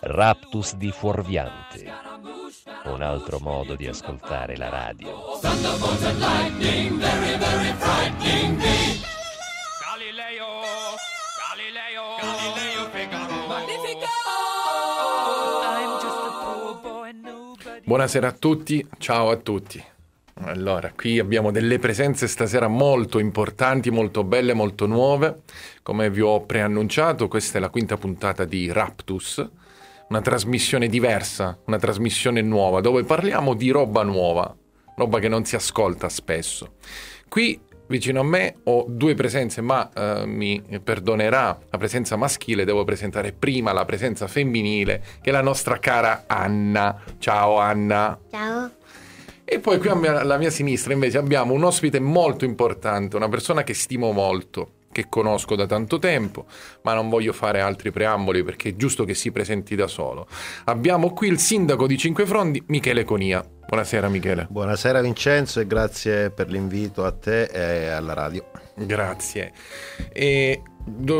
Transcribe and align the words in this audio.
Raptus 0.00 0.76
di 0.76 0.90
Fuorviante. 0.90 1.92
Un 2.84 3.02
altro 3.02 3.38
modo 3.38 3.74
di 3.74 3.86
ascoltare 3.86 4.56
la 4.56 4.70
radio. 4.70 5.38
Galileo, 9.82 10.46
Galileo, 11.36 12.16
Galileo 12.18 12.88
Figaro. 12.90 13.46
Magnifico! 13.46 14.06
Buonasera 17.84 18.28
a 18.28 18.32
tutti, 18.32 18.88
ciao 18.96 19.28
a 19.28 19.36
tutti. 19.36 19.84
Allora, 20.42 20.92
qui 20.94 21.18
abbiamo 21.18 21.50
delle 21.50 21.78
presenze 21.78 22.26
stasera 22.26 22.66
molto 22.66 23.18
importanti, 23.18 23.90
molto 23.90 24.24
belle, 24.24 24.54
molto 24.54 24.86
nuove. 24.86 25.42
Come 25.82 26.10
vi 26.10 26.20
ho 26.20 26.40
preannunciato, 26.42 27.28
questa 27.28 27.58
è 27.58 27.60
la 27.60 27.68
quinta 27.68 27.96
puntata 27.96 28.44
di 28.44 28.72
Raptus, 28.72 29.46
una 30.08 30.20
trasmissione 30.20 30.88
diversa, 30.88 31.58
una 31.66 31.78
trasmissione 31.78 32.40
nuova, 32.40 32.80
dove 32.80 33.04
parliamo 33.04 33.54
di 33.54 33.70
roba 33.70 34.02
nuova, 34.02 34.54
roba 34.96 35.18
che 35.18 35.28
non 35.28 35.44
si 35.44 35.56
ascolta 35.56 36.08
spesso. 36.08 36.74
Qui 37.28 37.60
vicino 37.86 38.20
a 38.20 38.24
me 38.24 38.56
ho 38.64 38.86
due 38.88 39.14
presenze, 39.14 39.60
ma 39.60 39.90
eh, 39.92 40.26
mi 40.26 40.62
perdonerà 40.82 41.58
la 41.68 41.78
presenza 41.78 42.16
maschile, 42.16 42.64
devo 42.64 42.84
presentare 42.84 43.32
prima 43.32 43.72
la 43.72 43.84
presenza 43.84 44.26
femminile, 44.26 45.02
che 45.20 45.30
è 45.30 45.32
la 45.32 45.42
nostra 45.42 45.78
cara 45.78 46.24
Anna. 46.26 46.98
Ciao 47.18 47.58
Anna. 47.58 48.18
Ciao. 48.30 48.70
E 49.52 49.58
poi 49.58 49.78
qui 49.78 49.92
mia- 49.96 50.20
alla 50.20 50.38
mia 50.38 50.48
sinistra 50.48 50.92
invece 50.92 51.18
abbiamo 51.18 51.52
un 51.52 51.64
ospite 51.64 51.98
molto 51.98 52.44
importante, 52.44 53.16
una 53.16 53.28
persona 53.28 53.64
che 53.64 53.74
stimo 53.74 54.12
molto, 54.12 54.74
che 54.92 55.06
conosco 55.08 55.56
da 55.56 55.66
tanto 55.66 55.98
tempo, 55.98 56.46
ma 56.82 56.94
non 56.94 57.08
voglio 57.08 57.32
fare 57.32 57.60
altri 57.60 57.90
preamboli 57.90 58.44
perché 58.44 58.68
è 58.68 58.76
giusto 58.76 59.04
che 59.04 59.14
si 59.14 59.32
presenti 59.32 59.74
da 59.74 59.88
solo. 59.88 60.28
Abbiamo 60.66 61.12
qui 61.12 61.26
il 61.26 61.40
sindaco 61.40 61.88
di 61.88 61.98
Cinque 61.98 62.26
Frondi, 62.26 62.62
Michele 62.68 63.02
Conia. 63.02 63.44
Buonasera 63.66 64.08
Michele. 64.08 64.46
Buonasera 64.48 65.00
Vincenzo 65.00 65.58
e 65.58 65.66
grazie 65.66 66.30
per 66.30 66.48
l'invito 66.48 67.04
a 67.04 67.10
te 67.10 67.42
e 67.46 67.88
alla 67.88 68.14
radio. 68.14 68.44
Grazie. 68.76 69.52
E 70.12 70.62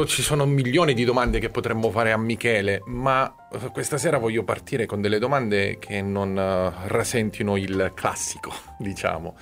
ci 0.07 0.23
sono 0.23 0.47
milioni 0.47 0.95
di 0.95 1.05
domande 1.05 1.39
che 1.39 1.49
potremmo 1.49 1.91
fare 1.91 2.13
a 2.13 2.17
Michele, 2.17 2.83
ma 2.87 3.33
eh, 3.53 3.71
questa 3.73 3.99
sera 3.99 4.19
voglio 4.19 4.45
partire 4.45 4.87
con 4.87 5.01
delle 5.01 5.19
domande 5.19 5.79
che 5.79 6.03
non 6.03 6.37
eh, 6.37 6.89
rasentino 6.89 7.57
il 7.57 7.93
classico, 7.95 8.53
diciamo. 8.79 9.37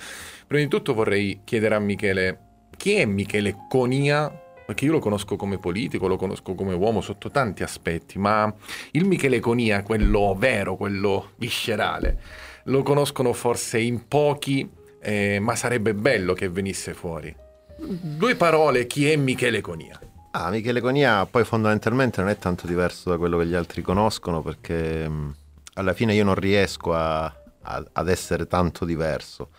Prima 0.47 0.63
di 0.63 0.69
tutto 0.69 0.93
vorrei 0.93 1.41
chiedere 1.43 1.75
a 1.75 1.79
Michele 1.79 2.39
chi 2.79 2.93
è 2.93 3.05
Michele 3.05 3.55
Conia? 3.67 4.29
Perché 4.65 4.85
io 4.85 4.93
lo 4.93 4.99
conosco 4.99 5.35
come 5.35 5.57
politico, 5.57 6.07
lo 6.07 6.15
conosco 6.15 6.55
come 6.55 6.73
uomo 6.73 7.01
sotto 7.01 7.29
tanti 7.29 7.61
aspetti, 7.61 8.17
ma 8.17 8.53
il 8.91 9.03
Michele 9.05 9.39
Conia, 9.41 9.83
quello 9.83 10.33
vero, 10.37 10.77
quello 10.77 11.31
viscerale, 11.35 12.21
lo 12.65 12.81
conoscono 12.83 13.33
forse 13.33 13.79
in 13.79 14.07
pochi, 14.07 14.69
eh, 15.01 15.39
ma 15.39 15.55
sarebbe 15.55 15.93
bello 15.93 16.33
che 16.33 16.47
venisse 16.47 16.93
fuori. 16.93 17.35
Due 17.77 18.35
parole, 18.35 18.87
chi 18.87 19.09
è 19.09 19.15
Michele 19.17 19.59
Conia? 19.59 19.99
Ah, 20.31 20.49
Michele 20.51 20.79
Conia 20.79 21.25
poi 21.25 21.43
fondamentalmente 21.43 22.21
non 22.21 22.29
è 22.29 22.37
tanto 22.37 22.67
diverso 22.67 23.09
da 23.09 23.17
quello 23.17 23.37
che 23.39 23.47
gli 23.47 23.55
altri 23.55 23.81
conoscono 23.81 24.41
perché 24.43 25.07
mh, 25.09 25.35
alla 25.75 25.93
fine 25.93 26.13
io 26.13 26.23
non 26.23 26.35
riesco 26.35 26.93
a- 26.93 27.25
a- 27.25 27.85
ad 27.91 28.09
essere 28.09 28.45
tanto 28.47 28.85
diverso. 28.85 29.49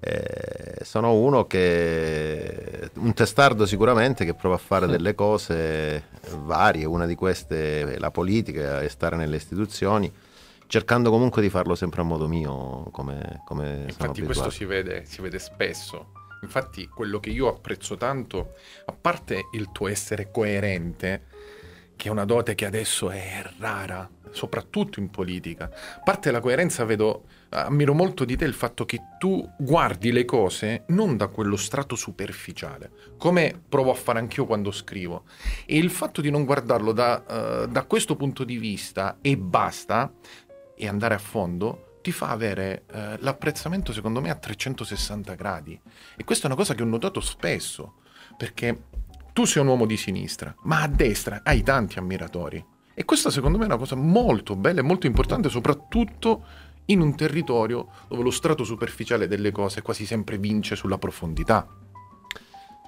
Eh, 0.00 0.78
sono 0.84 1.14
uno 1.14 1.44
che 1.46 2.90
un 2.94 3.12
testardo 3.14 3.66
sicuramente 3.66 4.24
che 4.24 4.34
prova 4.34 4.54
a 4.54 4.58
fare 4.58 4.86
delle 4.86 5.14
cose 5.14 6.04
varie, 6.44 6.84
una 6.84 7.04
di 7.06 7.16
queste 7.16 7.94
è 7.94 7.98
la 7.98 8.10
politica 8.12 8.80
e 8.80 8.88
stare 8.88 9.16
nelle 9.16 9.36
istituzioni, 9.36 10.12
cercando 10.68 11.10
comunque 11.10 11.42
di 11.42 11.50
farlo 11.50 11.74
sempre 11.74 12.00
a 12.02 12.04
modo 12.04 12.28
mio, 12.28 12.88
come, 12.92 13.42
come 13.44 13.84
Infatti 13.88 14.22
questo 14.22 14.50
si 14.50 14.64
vede, 14.64 15.04
si 15.04 15.20
vede 15.20 15.38
spesso. 15.40 16.10
Infatti 16.42 16.88
quello 16.88 17.20
che 17.20 17.30
io 17.30 17.48
apprezzo 17.48 17.96
tanto, 17.96 18.54
a 18.86 18.92
parte 18.92 19.48
il 19.52 19.70
tuo 19.72 19.88
essere 19.88 20.30
coerente, 20.30 21.26
che 21.96 22.08
è 22.08 22.10
una 22.12 22.24
dote 22.24 22.54
che 22.54 22.64
adesso 22.64 23.10
è 23.10 23.42
rara, 23.58 24.08
soprattutto 24.30 25.00
in 25.00 25.10
politica, 25.10 25.64
a 25.64 26.00
parte 26.04 26.30
la 26.30 26.38
coerenza 26.38 26.84
vedo, 26.84 27.24
ammiro 27.48 27.92
molto 27.92 28.24
di 28.24 28.36
te 28.36 28.44
il 28.44 28.54
fatto 28.54 28.84
che 28.84 29.00
tu 29.18 29.50
guardi 29.58 30.12
le 30.12 30.24
cose 30.24 30.84
non 30.88 31.16
da 31.16 31.26
quello 31.26 31.56
strato 31.56 31.96
superficiale, 31.96 32.90
come 33.18 33.60
provo 33.68 33.90
a 33.90 33.94
fare 33.94 34.20
anch'io 34.20 34.46
quando 34.46 34.70
scrivo, 34.70 35.24
e 35.66 35.76
il 35.76 35.90
fatto 35.90 36.20
di 36.20 36.30
non 36.30 36.44
guardarlo 36.44 36.92
da, 36.92 37.64
eh, 37.64 37.68
da 37.68 37.82
questo 37.82 38.14
punto 38.14 38.44
di 38.44 38.58
vista 38.58 39.18
e 39.20 39.36
basta, 39.36 40.12
e 40.76 40.86
andare 40.86 41.14
a 41.14 41.18
fondo 41.18 41.87
ti 42.08 42.12
fa 42.12 42.30
avere 42.30 42.84
eh, 42.90 43.16
l'apprezzamento 43.18 43.92
secondo 43.92 44.22
me 44.22 44.30
a 44.30 44.34
360 44.34 45.34
gradi. 45.34 45.78
E 46.16 46.24
questa 46.24 46.44
è 46.44 46.46
una 46.46 46.56
cosa 46.56 46.74
che 46.74 46.82
ho 46.82 46.86
notato 46.86 47.20
spesso 47.20 47.96
perché 48.34 48.84
tu 49.34 49.44
sei 49.44 49.60
un 49.60 49.68
uomo 49.68 49.84
di 49.84 49.98
sinistra 49.98 50.54
ma 50.62 50.80
a 50.80 50.88
destra 50.88 51.42
hai 51.44 51.62
tanti 51.62 51.98
ammiratori. 51.98 52.64
E 52.94 53.04
questa 53.04 53.30
secondo 53.30 53.58
me 53.58 53.64
è 53.64 53.66
una 53.66 53.76
cosa 53.76 53.94
molto 53.94 54.56
bella 54.56 54.80
e 54.80 54.82
molto 54.82 55.06
importante 55.06 55.50
soprattutto 55.50 56.44
in 56.86 57.02
un 57.02 57.14
territorio 57.14 57.88
dove 58.08 58.22
lo 58.22 58.30
strato 58.30 58.64
superficiale 58.64 59.28
delle 59.28 59.52
cose 59.52 59.82
quasi 59.82 60.06
sempre 60.06 60.38
vince 60.38 60.76
sulla 60.76 60.96
profondità. 60.96 61.68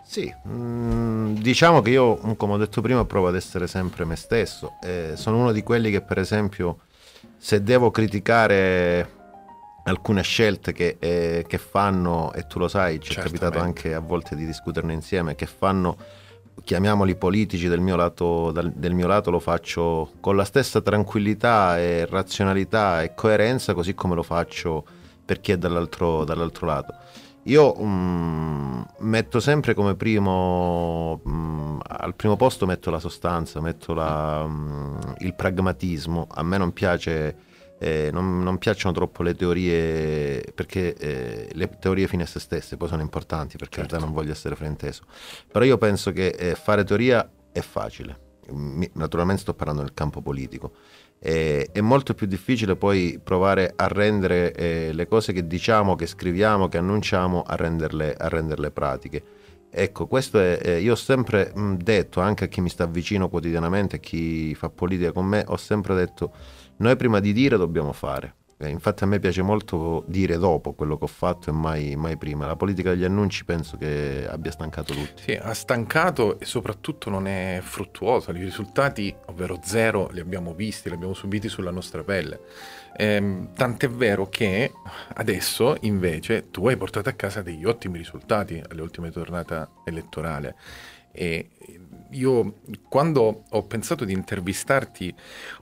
Sì, 0.02 0.34
mm, 0.48 1.34
diciamo 1.34 1.82
che 1.82 1.90
io, 1.90 2.16
come 2.16 2.54
ho 2.54 2.56
detto 2.56 2.80
prima, 2.80 3.04
provo 3.04 3.28
ad 3.28 3.36
essere 3.36 3.66
sempre 3.66 4.06
me 4.06 4.16
stesso. 4.16 4.78
Eh, 4.82 5.12
sono 5.14 5.36
uno 5.36 5.52
di 5.52 5.62
quelli 5.62 5.90
che, 5.90 6.00
per 6.00 6.18
esempio, 6.18 6.78
se 7.42 7.62
devo 7.62 7.90
criticare 7.90 9.18
alcune 9.84 10.20
scelte 10.22 10.72
che, 10.72 10.98
eh, 10.98 11.46
che 11.48 11.56
fanno, 11.56 12.34
e 12.34 12.46
tu 12.46 12.58
lo 12.58 12.68
sai, 12.68 13.00
ci 13.00 13.14
è 13.14 13.22
capitato 13.22 13.58
anche 13.58 13.94
a 13.94 14.00
volte 14.00 14.36
di 14.36 14.44
discuterne 14.44 14.92
insieme, 14.92 15.34
che 15.34 15.46
fanno, 15.46 15.96
chiamiamoli 16.62 17.16
politici 17.16 17.66
del 17.66 17.80
mio 17.80 17.96
lato, 17.96 18.50
dal- 18.52 18.72
del 18.74 18.92
mio 18.92 19.06
lato 19.06 19.30
lo 19.30 19.40
faccio 19.40 20.12
con 20.20 20.36
la 20.36 20.44
stessa 20.44 20.82
tranquillità 20.82 21.78
e 21.78 22.04
razionalità 22.04 23.02
e 23.02 23.14
coerenza, 23.14 23.72
così 23.72 23.94
come 23.94 24.14
lo 24.14 24.22
faccio 24.22 24.84
per 25.24 25.40
chi 25.40 25.52
è 25.52 25.56
dall'altro, 25.56 26.24
dall'altro 26.24 26.66
lato. 26.66 26.94
Io 27.50 27.74
mm, 27.76 28.80
metto 28.98 29.40
sempre 29.40 29.74
come 29.74 29.96
primo, 29.96 31.20
mm, 31.28 31.80
al 31.82 32.14
primo 32.14 32.36
posto 32.36 32.64
metto 32.64 32.90
la 32.90 33.00
sostanza, 33.00 33.60
metto 33.60 33.92
la, 33.92 34.46
mm, 34.46 34.98
il 35.18 35.34
pragmatismo. 35.34 36.28
A 36.30 36.44
me 36.44 36.58
non 36.58 36.72
piace, 36.72 37.36
eh, 37.80 38.10
non, 38.12 38.40
non 38.40 38.58
piacciono 38.58 38.94
troppo 38.94 39.24
le 39.24 39.34
teorie, 39.34 40.44
perché 40.54 40.94
eh, 40.94 41.48
le 41.52 41.68
teorie 41.80 42.06
fine 42.06 42.22
a 42.22 42.26
se 42.26 42.38
stesse 42.38 42.76
poi 42.76 42.86
sono 42.86 43.02
importanti, 43.02 43.56
per 43.56 43.68
carità 43.68 43.94
Certo. 43.94 44.04
non 44.04 44.14
voglio 44.14 44.30
essere 44.30 44.54
frainteso. 44.54 45.02
Però 45.50 45.64
io 45.64 45.76
penso 45.76 46.12
che 46.12 46.28
eh, 46.28 46.54
fare 46.54 46.84
teoria 46.84 47.28
è 47.50 47.60
facile. 47.62 48.28
Mi- 48.50 48.90
naturalmente 48.94 49.42
sto 49.42 49.54
parlando 49.54 49.82
nel 49.82 49.92
campo 49.92 50.20
politico. 50.22 50.72
Eh, 51.22 51.68
è 51.70 51.80
molto 51.82 52.14
più 52.14 52.26
difficile 52.26 52.76
poi 52.76 53.20
provare 53.22 53.74
a 53.76 53.88
rendere 53.88 54.54
eh, 54.54 54.92
le 54.92 55.06
cose 55.06 55.32
che 55.34 55.46
diciamo, 55.46 55.94
che 55.94 56.06
scriviamo, 56.06 56.68
che 56.68 56.78
annunciamo, 56.78 57.42
a 57.42 57.56
renderle, 57.56 58.14
a 58.14 58.28
renderle 58.28 58.70
pratiche. 58.70 59.22
Ecco, 59.70 60.06
questo 60.06 60.40
è, 60.40 60.58
eh, 60.62 60.80
io 60.80 60.92
ho 60.92 60.96
sempre 60.96 61.52
mh, 61.54 61.74
detto 61.74 62.20
anche 62.20 62.44
a 62.44 62.48
chi 62.48 62.60
mi 62.60 62.70
sta 62.70 62.86
vicino 62.86 63.28
quotidianamente, 63.28 63.96
a 63.96 63.98
chi 63.98 64.54
fa 64.54 64.70
politica 64.70 65.12
con 65.12 65.26
me, 65.26 65.44
ho 65.46 65.56
sempre 65.56 65.94
detto, 65.94 66.32
noi 66.78 66.96
prima 66.96 67.20
di 67.20 67.32
dire 67.32 67.56
dobbiamo 67.56 67.92
fare. 67.92 68.34
Eh, 68.62 68.68
infatti 68.68 69.04
a 69.04 69.06
me 69.06 69.18
piace 69.20 69.40
molto 69.40 70.04
dire 70.06 70.36
dopo 70.36 70.74
quello 70.74 70.98
che 70.98 71.04
ho 71.04 71.06
fatto 71.06 71.48
e 71.48 71.52
mai, 71.52 71.96
mai 71.96 72.18
prima. 72.18 72.44
La 72.46 72.56
politica 72.56 72.90
degli 72.90 73.04
annunci 73.04 73.46
penso 73.46 73.78
che 73.78 74.26
abbia 74.28 74.50
stancato 74.50 74.92
tutti. 74.92 75.22
Sì, 75.22 75.32
ha 75.32 75.54
stancato 75.54 76.38
e 76.38 76.44
soprattutto 76.44 77.08
non 77.08 77.26
è 77.26 77.60
fruttuosa. 77.62 78.32
I 78.32 78.42
risultati, 78.42 79.14
ovvero 79.26 79.60
zero, 79.62 80.10
li 80.12 80.20
abbiamo 80.20 80.52
visti, 80.52 80.90
li 80.90 80.94
abbiamo 80.94 81.14
subiti 81.14 81.48
sulla 81.48 81.70
nostra 81.70 82.04
pelle. 82.04 82.40
Ehm, 82.98 83.54
tant'è 83.54 83.88
vero 83.88 84.28
che 84.28 84.70
adesso, 85.14 85.76
invece, 85.80 86.50
tu 86.50 86.68
hai 86.68 86.76
portato 86.76 87.08
a 87.08 87.12
casa 87.12 87.40
degli 87.40 87.64
ottimi 87.64 87.96
risultati 87.96 88.62
alle 88.68 88.82
ultime 88.82 89.10
tornate 89.10 89.68
elettorali. 89.84 90.52
E 91.12 91.48
io, 92.10 92.56
quando 92.90 93.44
ho 93.48 93.62
pensato 93.64 94.04
di 94.04 94.12
intervistarti, 94.12 95.14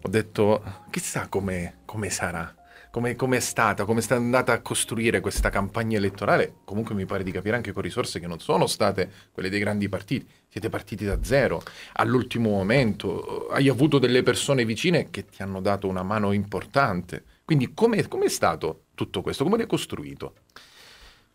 ho 0.03 0.09
detto, 0.09 0.62
chissà 0.91 1.29
come, 1.29 1.79
come 1.85 2.11
sarà. 2.11 2.57
Come, 2.99 3.15
come 3.15 3.37
è 3.37 3.41
stata, 3.41 3.85
come 3.85 4.00
è 4.00 4.15
andata 4.15 4.53
a 4.53 4.61
costruire 4.61 5.21
questa 5.21 5.50
campagna 5.50 5.99
elettorale? 5.99 6.55
Comunque 6.65 6.97
mi 6.97 7.06
pare 7.06 7.23
di 7.23 7.31
capire 7.31 7.55
anche 7.55 7.71
con 7.71 7.83
risorse 7.83 8.19
che 8.19 8.27
non 8.27 8.41
sono 8.41 8.67
state 8.67 9.09
quelle 9.31 9.49
dei 9.49 9.61
grandi 9.61 9.89
partiti. 9.89 10.27
Siete 10.49 10.69
partiti 10.69 11.05
da 11.05 11.23
zero, 11.23 11.62
all'ultimo 11.93 12.50
momento, 12.50 13.47
hai 13.50 13.69
avuto 13.69 14.00
delle 14.00 14.25
persone 14.25 14.65
vicine 14.65 15.11
che 15.11 15.27
ti 15.27 15.43
hanno 15.43 15.61
dato 15.61 15.87
una 15.87 16.03
mano 16.03 16.33
importante. 16.33 17.23
Quindi 17.45 17.73
come 17.73 17.99
è 17.99 18.29
stato 18.29 18.87
tutto 18.97 19.23
questo? 19.23 19.44
Come 19.44 19.59
l'hai 19.59 19.69
costruito? 19.69 20.35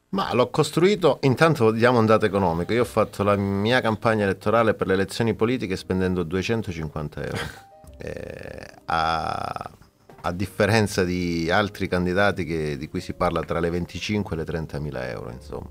Ma 0.09 0.33
l'ho 0.33 0.49
costruito, 0.49 1.19
intanto 1.21 1.71
diamo 1.71 1.97
un 1.97 2.05
dato 2.05 2.25
economico. 2.25 2.73
Io 2.73 2.81
ho 2.81 2.85
fatto 2.85 3.23
la 3.23 3.37
mia 3.37 3.79
campagna 3.79 4.25
elettorale 4.25 4.73
per 4.73 4.87
le 4.87 4.95
elezioni 4.95 5.33
politiche 5.33 5.77
spendendo 5.77 6.23
250 6.23 7.23
euro. 7.23 7.37
eh, 7.99 8.65
a, 8.83 9.71
a 10.25 10.31
differenza 10.31 11.03
di 11.03 11.49
altri 11.51 11.87
candidati 11.87 12.45
che- 12.45 12.77
di 12.77 12.87
cui 12.87 13.01
si 13.01 13.13
parla 13.13 13.41
tra 13.41 13.59
le 13.59 13.69
25 13.69 14.35
e 14.35 14.39
le 14.39 14.45
30 14.45 14.79
mila 14.79 15.09
euro, 15.09 15.31
insomma. 15.31 15.69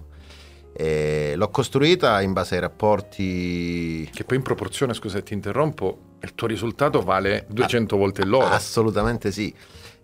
E 0.75 1.35
l'ho 1.37 1.49
costruita 1.51 2.21
in 2.23 2.33
base 2.33 2.55
ai 2.55 2.61
rapporti 2.63 4.09
Che 4.13 4.25
poi 4.25 4.37
in 4.39 4.43
proporzione, 4.43 4.95
scusa 4.95 5.17
se 5.17 5.23
ti 5.23 5.35
interrompo, 5.35 5.99
il 6.21 6.35
tuo 6.35 6.47
risultato 6.47 7.03
vale 7.03 7.47
200 7.49 7.97
volte 7.97 8.25
l'oro. 8.25 8.47
Assolutamente 8.47 9.31
sì. 9.33 9.55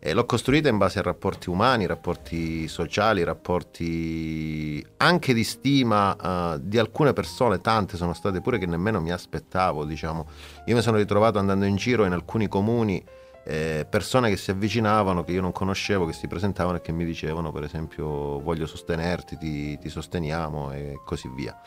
E 0.00 0.12
l'ho 0.12 0.26
costruita 0.26 0.68
in 0.68 0.76
base 0.78 0.98
a 1.00 1.02
rapporti 1.02 1.50
umani, 1.50 1.86
rapporti 1.86 2.68
sociali, 2.68 3.24
rapporti 3.24 4.84
anche 4.98 5.34
di 5.34 5.42
stima 5.44 6.54
eh, 6.54 6.58
di 6.62 6.78
alcune 6.78 7.12
persone, 7.12 7.60
tante 7.60 7.96
sono 7.96 8.12
state 8.12 8.40
pure 8.40 8.58
che 8.58 8.66
nemmeno 8.66 9.00
mi 9.00 9.10
aspettavo, 9.10 9.84
diciamo. 9.84 10.26
Io 10.66 10.74
mi 10.74 10.82
sono 10.82 10.98
ritrovato 10.98 11.38
andando 11.38 11.64
in 11.64 11.76
giro 11.76 12.04
in 12.04 12.12
alcuni 12.12 12.46
comuni 12.46 13.02
eh, 13.50 13.86
persone 13.88 14.28
che 14.28 14.36
si 14.36 14.50
avvicinavano, 14.50 15.24
che 15.24 15.32
io 15.32 15.40
non 15.40 15.52
conoscevo, 15.52 16.04
che 16.04 16.12
si 16.12 16.26
presentavano 16.26 16.76
e 16.76 16.80
che 16.82 16.92
mi 16.92 17.06
dicevano, 17.06 17.50
per 17.50 17.64
esempio, 17.64 18.40
voglio 18.40 18.66
sostenerti, 18.66 19.38
ti, 19.38 19.78
ti 19.78 19.88
sosteniamo 19.88 20.70
e 20.72 21.00
così 21.02 21.30
via. 21.34 21.58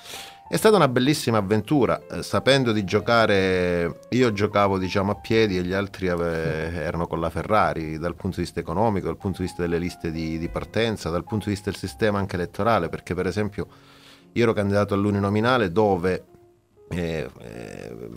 È 0.47 0.55
stata 0.57 0.75
una 0.75 0.87
bellissima 0.87 1.39
avventura, 1.39 1.99
eh, 2.05 2.21
sapendo 2.21 2.71
di 2.71 2.83
giocare, 2.83 4.01
io 4.09 4.31
giocavo 4.31 4.77
diciamo 4.77 5.13
a 5.13 5.15
piedi 5.15 5.57
e 5.57 5.63
gli 5.63 5.73
altri 5.73 6.09
ave- 6.09 6.71
erano 6.85 7.07
con 7.07 7.19
la 7.19 7.31
Ferrari, 7.31 7.97
dal 7.97 8.13
punto 8.13 8.35
di 8.35 8.43
vista 8.43 8.59
economico, 8.59 9.07
dal 9.07 9.17
punto 9.17 9.41
di 9.41 9.47
vista 9.47 9.63
delle 9.63 9.79
liste 9.79 10.11
di, 10.11 10.37
di 10.37 10.49
partenza, 10.49 11.09
dal 11.09 11.23
punto 11.23 11.45
di 11.45 11.51
vista 11.51 11.71
del 11.71 11.79
sistema 11.79 12.19
anche 12.19 12.35
elettorale, 12.35 12.89
perché 12.89 13.15
per 13.15 13.25
esempio 13.25 13.67
io 14.33 14.43
ero 14.43 14.53
candidato 14.53 14.93
all'uninominale 14.93 15.71
dove 15.71 16.25
eh, 16.91 17.27
eh, 17.39 18.09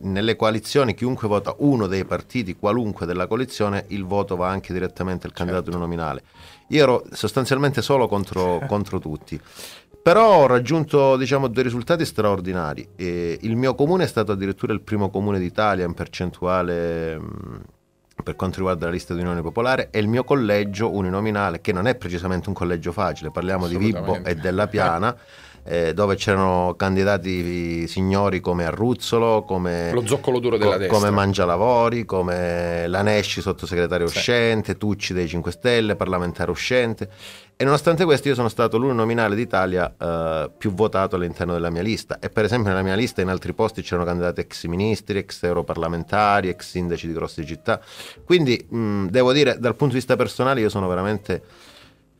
nelle 0.00 0.36
coalizioni 0.36 0.94
chiunque 0.94 1.28
vota 1.28 1.54
uno 1.58 1.86
dei 1.86 2.04
partiti, 2.04 2.56
qualunque 2.56 3.06
della 3.06 3.26
coalizione, 3.26 3.84
il 3.88 4.04
voto 4.04 4.36
va 4.36 4.48
anche 4.48 4.72
direttamente 4.72 5.26
al 5.26 5.32
candidato 5.32 5.70
uninominale. 5.70 6.22
Io 6.68 6.82
ero 6.82 7.04
sostanzialmente 7.12 7.82
solo 7.82 8.08
contro, 8.08 8.60
contro 8.68 8.98
tutti. 8.98 9.40
Però 10.02 10.42
ho 10.42 10.46
raggiunto 10.46 11.16
diciamo, 11.16 11.48
due 11.48 11.62
risultati 11.62 12.04
straordinari. 12.04 12.88
Eh, 12.96 13.38
il 13.42 13.56
mio 13.56 13.74
comune 13.74 14.04
è 14.04 14.06
stato 14.06 14.32
addirittura 14.32 14.72
il 14.72 14.80
primo 14.80 15.10
comune 15.10 15.38
d'Italia 15.38 15.84
in 15.84 15.92
percentuale 15.92 17.18
mh, 17.18 17.60
per 18.22 18.36
quanto 18.36 18.56
riguarda 18.56 18.86
la 18.86 18.92
lista 18.92 19.14
di 19.14 19.20
Unione 19.20 19.42
Popolare 19.42 19.88
e 19.90 19.98
il 19.98 20.08
mio 20.08 20.24
collegio 20.24 20.94
uninominale, 20.94 21.60
che 21.60 21.72
non 21.72 21.86
è 21.86 21.94
precisamente 21.94 22.48
un 22.48 22.54
collegio 22.54 22.92
facile, 22.92 23.30
parliamo 23.30 23.66
di 23.66 23.76
Vibbo 23.76 24.22
e 24.24 24.34
della 24.34 24.68
Piana, 24.68 25.14
eh, 25.64 25.92
dove 25.94 26.16
c'erano 26.16 26.74
candidati 26.76 27.86
signori 27.86 28.40
come 28.40 28.64
Arruzzolo, 28.64 29.42
come, 29.44 29.92
Lo 29.92 30.06
zoccolo 30.06 30.38
duro 30.38 30.56
della 30.56 30.72
co- 30.72 30.78
destra. 30.78 30.96
come 30.96 31.10
Mangialavori, 31.10 32.04
come 32.04 32.86
Lanesci, 32.86 33.40
sottosegretario 33.40 34.06
Sì. 34.06 34.16
uscente, 34.16 34.76
Tucci 34.76 35.12
dei 35.12 35.28
5 35.28 35.52
Stelle, 35.52 35.96
parlamentare 35.96 36.50
uscente. 36.50 37.08
E 37.56 37.64
nonostante 37.64 38.04
questo 38.06 38.28
io 38.28 38.34
sono 38.34 38.48
stato 38.48 38.78
l'uninominale 38.78 39.34
d'Italia 39.36 39.94
eh, 39.98 40.50
più 40.56 40.72
votato 40.72 41.16
all'interno 41.16 41.52
della 41.52 41.68
mia 41.68 41.82
lista. 41.82 42.18
E 42.18 42.30
per 42.30 42.44
esempio 42.46 42.70
nella 42.70 42.82
mia 42.82 42.94
lista 42.94 43.20
in 43.20 43.28
altri 43.28 43.52
posti 43.52 43.82
c'erano 43.82 44.06
candidati 44.06 44.40
ex 44.40 44.64
ministri, 44.64 45.18
ex 45.18 45.42
europarlamentari, 45.42 46.48
ex 46.48 46.70
sindaci 46.70 47.06
di 47.06 47.12
grosse 47.12 47.44
città. 47.44 47.78
Quindi 48.24 48.66
mh, 48.66 49.06
devo 49.08 49.32
dire, 49.34 49.58
dal 49.58 49.74
punto 49.76 49.92
di 49.92 49.98
vista 50.00 50.16
personale 50.16 50.60
io 50.60 50.70
sono 50.70 50.88
veramente 50.88 51.42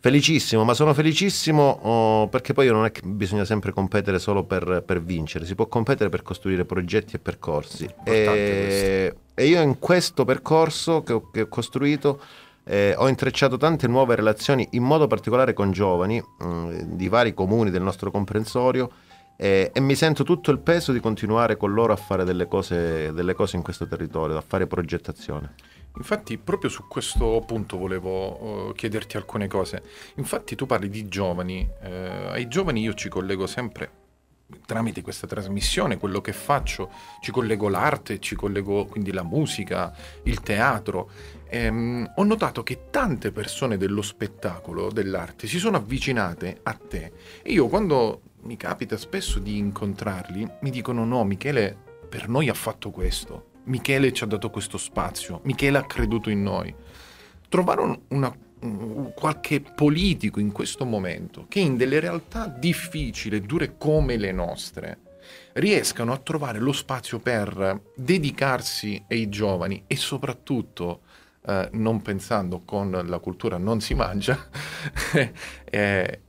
felicissimo, 0.01 0.65
ma 0.65 0.75
sono 0.75 0.95
felicissimo 0.95 1.63
oh, 1.63 2.29
perché 2.29 2.55
poi 2.55 2.67
non 2.69 2.87
è 2.87 2.91
che 2.91 3.03
bisogna 3.05 3.45
sempre 3.45 3.71
competere 3.73 4.19
solo 4.19 4.45
per, 4.45 4.83
per 4.85 5.03
vincere, 5.03 5.45
si 5.45 5.55
può 5.55 5.67
competere 5.67 6.09
per 6.09 6.23
costruire 6.23 6.65
progetti 6.65 7.17
e 7.17 7.19
percorsi. 7.19 7.89
E, 8.03 9.15
e 9.35 9.47
io 9.47 9.61
in 9.61 9.79
questo 9.79 10.25
percorso 10.25 11.03
che 11.03 11.13
ho, 11.13 11.31
che 11.31 11.43
ho 11.43 11.49
costruito 11.49 12.21
eh, 12.65 12.95
ho 12.97 13.09
intrecciato 13.09 13.57
tante 13.57 13.87
nuove 13.89 14.15
relazioni, 14.15 14.67
in 14.73 14.83
modo 14.83 15.07
particolare 15.07 15.53
con 15.53 15.71
giovani 15.71 16.21
mh, 16.21 16.97
di 16.97 17.09
vari 17.09 17.35
comuni 17.35 17.71
del 17.71 17.83
nostro 17.83 18.11
comprensorio. 18.11 18.91
eh, 19.43 19.71
e 19.73 19.81
mi 19.81 19.95
sento 19.95 20.23
tutto 20.23 20.51
il 20.51 20.59
peso 20.59 20.93
di 20.93 21.01
continuare 21.01 21.57
con 21.57 21.73
loro 21.73 21.95
a 21.95 21.97
fare 21.97 22.25
delle 22.25 22.47
cose, 22.47 23.11
delle 23.15 23.33
cose 23.33 23.57
in 23.57 23.63
questo 23.63 23.87
territorio, 23.87 24.37
a 24.37 24.45
fare 24.47 24.67
progettazione. 24.67 25.55
Infatti, 25.97 26.39
proprio 26.39 26.71
su 26.71 26.87
questo 26.89 27.43
punto 27.47 27.77
volevo 27.77 28.71
eh, 28.71 28.75
chiederti 28.75 29.17
alcune 29.17 29.49
cose. 29.49 29.83
Infatti, 30.17 30.55
tu 30.55 30.67
parli 30.67 30.89
di 30.89 31.09
giovani. 31.09 31.69
eh, 31.83 32.29
ai 32.31 32.49
giovani 32.49 32.81
io 32.81 32.95
ci 32.95 33.09
collego 33.09 33.47
sempre 33.47 33.99
tramite 34.67 35.03
questa 35.03 35.27
trasmissione, 35.27 35.99
quello 35.99 36.21
che 36.21 36.33
faccio, 36.33 36.91
ci 37.21 37.31
collego 37.31 37.69
l'arte, 37.69 38.19
ci 38.19 38.35
collego 38.35 38.85
quindi 38.85 39.13
la 39.13 39.23
musica, 39.23 39.95
il 40.25 40.41
teatro. 40.41 41.11
Ehm, 41.49 42.13
ho 42.17 42.25
notato 42.25 42.63
che 42.63 42.87
tante 42.91 43.33
persone 43.33 43.77
dello 43.77 44.03
spettacolo, 44.03 44.91
dell'arte, 44.91 45.47
si 45.47 45.59
sono 45.59 45.77
avvicinate 45.77 46.61
a 46.63 46.75
te. 46.75 47.13
E 47.43 47.53
io 47.53 47.69
quando 47.69 48.23
mi 48.43 48.57
capita 48.57 48.97
spesso 48.97 49.39
di 49.39 49.59
incontrarli, 49.59 50.49
mi 50.61 50.71
dicono 50.71 51.05
no, 51.05 51.25
Michele 51.25 51.77
per 52.09 52.29
noi 52.29 52.49
ha 52.49 52.55
fatto 52.55 52.91
questo. 52.91 53.50
Michele 53.65 54.13
ci 54.13 54.25
ha 54.25 54.27
dato 54.27 54.51
questo 54.51 54.79
spazio, 54.79 55.41
Michele 55.45 55.79
ha 55.79 55.85
creduto 55.87 56.31
in 56.31 56.43
noi. 56.43 56.75
Trovare 57.49 57.81
un- 57.81 57.99
una- 58.09 58.37
un- 58.61 59.13
qualche 59.15 59.61
politico 59.61 60.41
in 60.41 60.53
questo 60.53 60.85
momento 60.85 61.47
che 61.49 61.61
in 61.61 61.77
delle 61.77 62.01
realtà 62.01 62.47
difficili 62.47 63.41
dure 63.41 63.77
come 63.79 64.17
le 64.17 64.33
nostre 64.33 64.99
riescano 65.55 66.13
a 66.13 66.19
trovare 66.19 66.59
lo 66.59 66.73
spazio 66.73 67.19
per 67.19 67.81
dedicarsi 67.95 69.03
ai 69.09 69.29
giovani 69.29 69.85
e 69.87 69.97
soprattutto 69.97 71.01
eh, 71.47 71.69
non 71.73 72.03
pensando 72.03 72.63
con 72.65 72.91
la 72.91 73.19
cultura 73.19 73.57
non 73.57 73.81
si 73.81 73.95
mangia, 73.95 74.39
eh, 75.65 76.21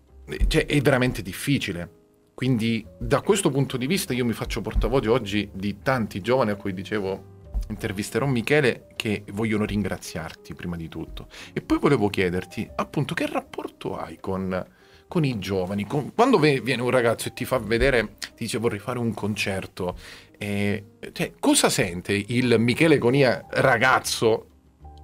cioè, 0.47 0.65
è 0.65 0.81
veramente 0.81 1.21
difficile. 1.21 1.99
Quindi 2.41 2.83
da 2.97 3.21
questo 3.21 3.51
punto 3.51 3.77
di 3.77 3.85
vista 3.85 4.13
io 4.13 4.25
mi 4.25 4.33
faccio 4.33 4.61
portavoce 4.61 5.09
oggi 5.09 5.47
di 5.53 5.83
tanti 5.83 6.21
giovani 6.21 6.49
a 6.49 6.55
cui 6.55 6.73
dicevo 6.73 7.59
intervisterò 7.67 8.25
Michele 8.25 8.87
che 8.95 9.25
vogliono 9.33 9.63
ringraziarti 9.63 10.55
prima 10.55 10.75
di 10.75 10.89
tutto. 10.89 11.27
E 11.53 11.61
poi 11.61 11.77
volevo 11.77 12.09
chiederti 12.09 12.67
appunto 12.77 13.13
che 13.13 13.27
rapporto 13.27 13.95
hai 13.95 14.17
con, 14.19 14.65
con 15.07 15.23
i 15.23 15.37
giovani? 15.37 15.85
Con- 15.85 16.15
quando 16.15 16.39
viene 16.39 16.81
un 16.81 16.89
ragazzo 16.89 17.27
e 17.27 17.33
ti 17.33 17.45
fa 17.45 17.59
vedere, 17.59 18.15
ti 18.17 18.31
dice 18.37 18.57
vorrei 18.57 18.79
fare 18.79 18.97
un 18.97 19.13
concerto, 19.13 19.95
eh, 20.39 20.83
cioè, 21.11 21.33
cosa 21.39 21.69
sente 21.69 22.13
il 22.13 22.55
Michele 22.57 22.97
Conia 22.97 23.45
ragazzo 23.51 24.47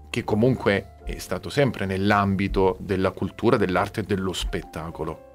che 0.10 0.24
comunque 0.24 0.96
è 1.06 1.20
stato 1.20 1.50
sempre 1.50 1.86
nell'ambito 1.86 2.78
della 2.80 3.12
cultura, 3.12 3.58
dell'arte 3.58 4.00
e 4.00 4.04
dello 4.06 4.34
spettacolo? 4.34 5.27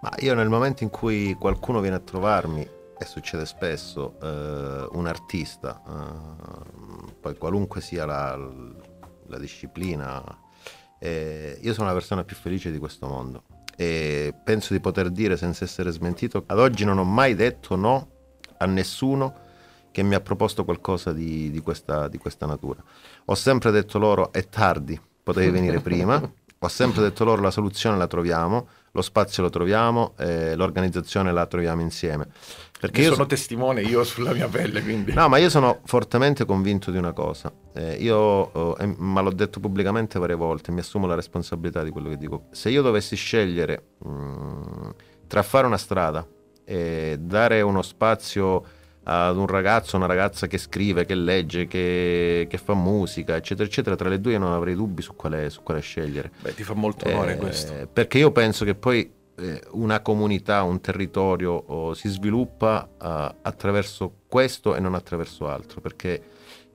Ma 0.00 0.10
io 0.18 0.34
nel 0.34 0.48
momento 0.48 0.82
in 0.82 0.90
cui 0.90 1.34
qualcuno 1.34 1.80
viene 1.80 1.96
a 1.96 2.00
trovarmi, 2.00 2.78
e 3.00 3.06
succede 3.06 3.46
spesso, 3.46 4.18
eh, 4.20 4.88
un 4.92 5.06
artista, 5.06 5.82
eh, 5.86 7.12
poi 7.18 7.36
qualunque 7.36 7.80
sia 7.80 8.04
la, 8.04 8.36
la 9.26 9.38
disciplina, 9.38 10.22
eh, 10.98 11.58
io 11.62 11.72
sono 11.72 11.86
la 11.86 11.94
persona 11.94 12.24
più 12.24 12.36
felice 12.36 12.70
di 12.70 12.78
questo 12.78 13.06
mondo. 13.06 13.44
E 13.74 14.34
penso 14.44 14.74
di 14.74 14.80
poter 14.80 15.08
dire 15.08 15.38
senza 15.38 15.64
essere 15.64 15.90
smentito, 15.90 16.44
ad 16.46 16.58
oggi 16.58 16.84
non 16.84 16.98
ho 16.98 17.04
mai 17.04 17.34
detto 17.34 17.74
no 17.76 18.08
a 18.58 18.66
nessuno 18.66 19.48
che 19.90 20.02
mi 20.02 20.14
ha 20.14 20.20
proposto 20.20 20.64
qualcosa 20.64 21.14
di, 21.14 21.50
di 21.50 21.60
questa, 21.60 22.08
di 22.08 22.18
questa 22.18 22.44
natura. 22.44 22.82
Ho 23.24 23.34
sempre 23.34 23.70
detto 23.70 23.98
loro 23.98 24.30
è 24.32 24.46
tardi, 24.48 25.00
potevi 25.22 25.50
venire 25.50 25.80
prima, 25.82 26.20
ho 26.58 26.68
sempre 26.68 27.00
detto 27.00 27.24
loro 27.24 27.40
la 27.40 27.50
soluzione 27.50 27.96
la 27.96 28.06
troviamo, 28.06 28.68
lo 28.92 29.02
spazio 29.02 29.42
lo 29.42 29.50
troviamo, 29.50 30.14
eh, 30.18 30.54
l'organizzazione 30.54 31.32
la 31.32 31.46
troviamo 31.46 31.80
insieme. 31.80 32.26
Perché 32.80 33.02
Io 33.02 33.12
sono 33.12 33.26
testimone 33.26 33.82
io 33.82 34.04
sulla 34.04 34.32
mia 34.32 34.48
pelle, 34.48 34.82
quindi... 34.82 35.12
No, 35.12 35.28
ma 35.28 35.36
io 35.36 35.50
sono 35.50 35.80
fortemente 35.84 36.46
convinto 36.46 36.90
di 36.90 36.96
una 36.96 37.12
cosa. 37.12 37.52
Eh, 37.74 37.96
io, 37.96 38.76
eh, 38.78 38.94
ma 38.96 39.20
l'ho 39.20 39.32
detto 39.32 39.60
pubblicamente 39.60 40.18
varie 40.18 40.34
volte, 40.34 40.72
mi 40.72 40.80
assumo 40.80 41.06
la 41.06 41.14
responsabilità 41.14 41.82
di 41.82 41.90
quello 41.90 42.08
che 42.08 42.16
dico. 42.16 42.46
Se 42.52 42.70
io 42.70 42.80
dovessi 42.80 43.16
scegliere 43.16 43.90
mh, 43.98 44.90
tra 45.26 45.42
fare 45.42 45.66
una 45.66 45.76
strada 45.76 46.26
e 46.64 47.18
dare 47.20 47.60
uno 47.60 47.82
spazio 47.82 48.64
ad 49.04 49.36
un 49.36 49.46
ragazzo, 49.46 49.96
una 49.96 50.06
ragazza 50.06 50.46
che 50.46 50.58
scrive, 50.58 51.04
che 51.04 51.14
legge, 51.14 51.66
che, 51.66 52.46
che 52.48 52.58
fa 52.58 52.74
musica, 52.74 53.36
eccetera, 53.36 53.66
eccetera, 53.66 53.96
tra 53.96 54.08
le 54.08 54.20
due 54.20 54.32
io 54.32 54.38
non 54.38 54.52
avrei 54.52 54.74
dubbi 54.74 55.02
su 55.02 55.16
quale, 55.16 55.50
su 55.50 55.62
quale 55.62 55.80
scegliere. 55.80 56.30
Beh, 56.40 56.54
ti 56.54 56.62
fa 56.62 56.74
molto 56.74 57.08
onore 57.08 57.34
Eh, 57.34 57.36
questo. 57.36 57.88
Perché 57.92 58.18
io 58.18 58.30
penso 58.30 58.64
che 58.64 58.74
poi 58.74 59.10
eh, 59.36 59.62
una 59.72 60.00
comunità, 60.00 60.62
un 60.62 60.80
territorio 60.80 61.52
oh, 61.52 61.94
si 61.94 62.08
sviluppa 62.08 62.88
eh, 63.00 63.34
attraverso 63.42 64.12
questo 64.28 64.74
e 64.76 64.80
non 64.80 64.94
attraverso 64.94 65.48
altro. 65.48 65.80
Perché 65.80 66.22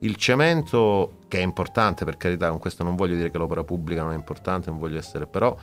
il 0.00 0.16
cemento, 0.16 1.18
che 1.28 1.38
è 1.38 1.42
importante 1.42 2.04
per 2.04 2.16
carità, 2.16 2.50
con 2.50 2.58
questo 2.58 2.82
non 2.82 2.96
voglio 2.96 3.14
dire 3.14 3.30
che 3.30 3.38
l'opera 3.38 3.64
pubblica 3.64 4.02
non 4.02 4.12
è 4.12 4.16
importante, 4.16 4.68
non 4.68 4.78
voglio 4.78 4.98
essere, 4.98 5.26
però 5.26 5.56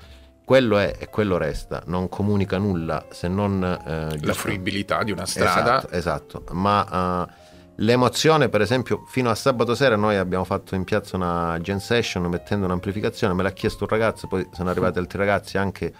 quello 0.45 0.77
è 0.77 0.95
e 0.99 1.09
quello 1.09 1.37
resta, 1.37 1.81
non 1.85 2.09
comunica 2.09 2.57
nulla 2.57 3.05
se 3.09 3.27
non... 3.27 3.63
eh, 3.63 4.17
La 4.25 4.33
fruibilità 4.33 5.03
di 5.03 5.11
una 5.11 5.25
strada. 5.25 5.77
Esatto, 5.91 6.41
esatto. 6.41 6.43
ma 6.53 7.27
L'emozione, 7.77 8.49
per 8.49 8.61
esempio, 8.61 9.03
fino 9.07 9.31
a 9.31 9.35
sabato 9.35 9.73
sera 9.73 9.95
noi 9.95 10.15
abbiamo 10.15 10.43
fatto 10.43 10.75
in 10.75 10.83
piazza 10.83 11.15
una 11.15 11.57
jam 11.59 11.79
session 11.79 12.23
mettendo 12.25 12.65
un'amplificazione, 12.65 13.33
me 13.33 13.41
l'ha 13.41 13.51
chiesto 13.51 13.85
un 13.85 13.89
ragazzo, 13.89 14.27
poi 14.27 14.47
sono 14.51 14.69
arrivati 14.69 14.99
altri 14.99 15.17
ragazzi 15.17 15.57
anche 15.57 15.91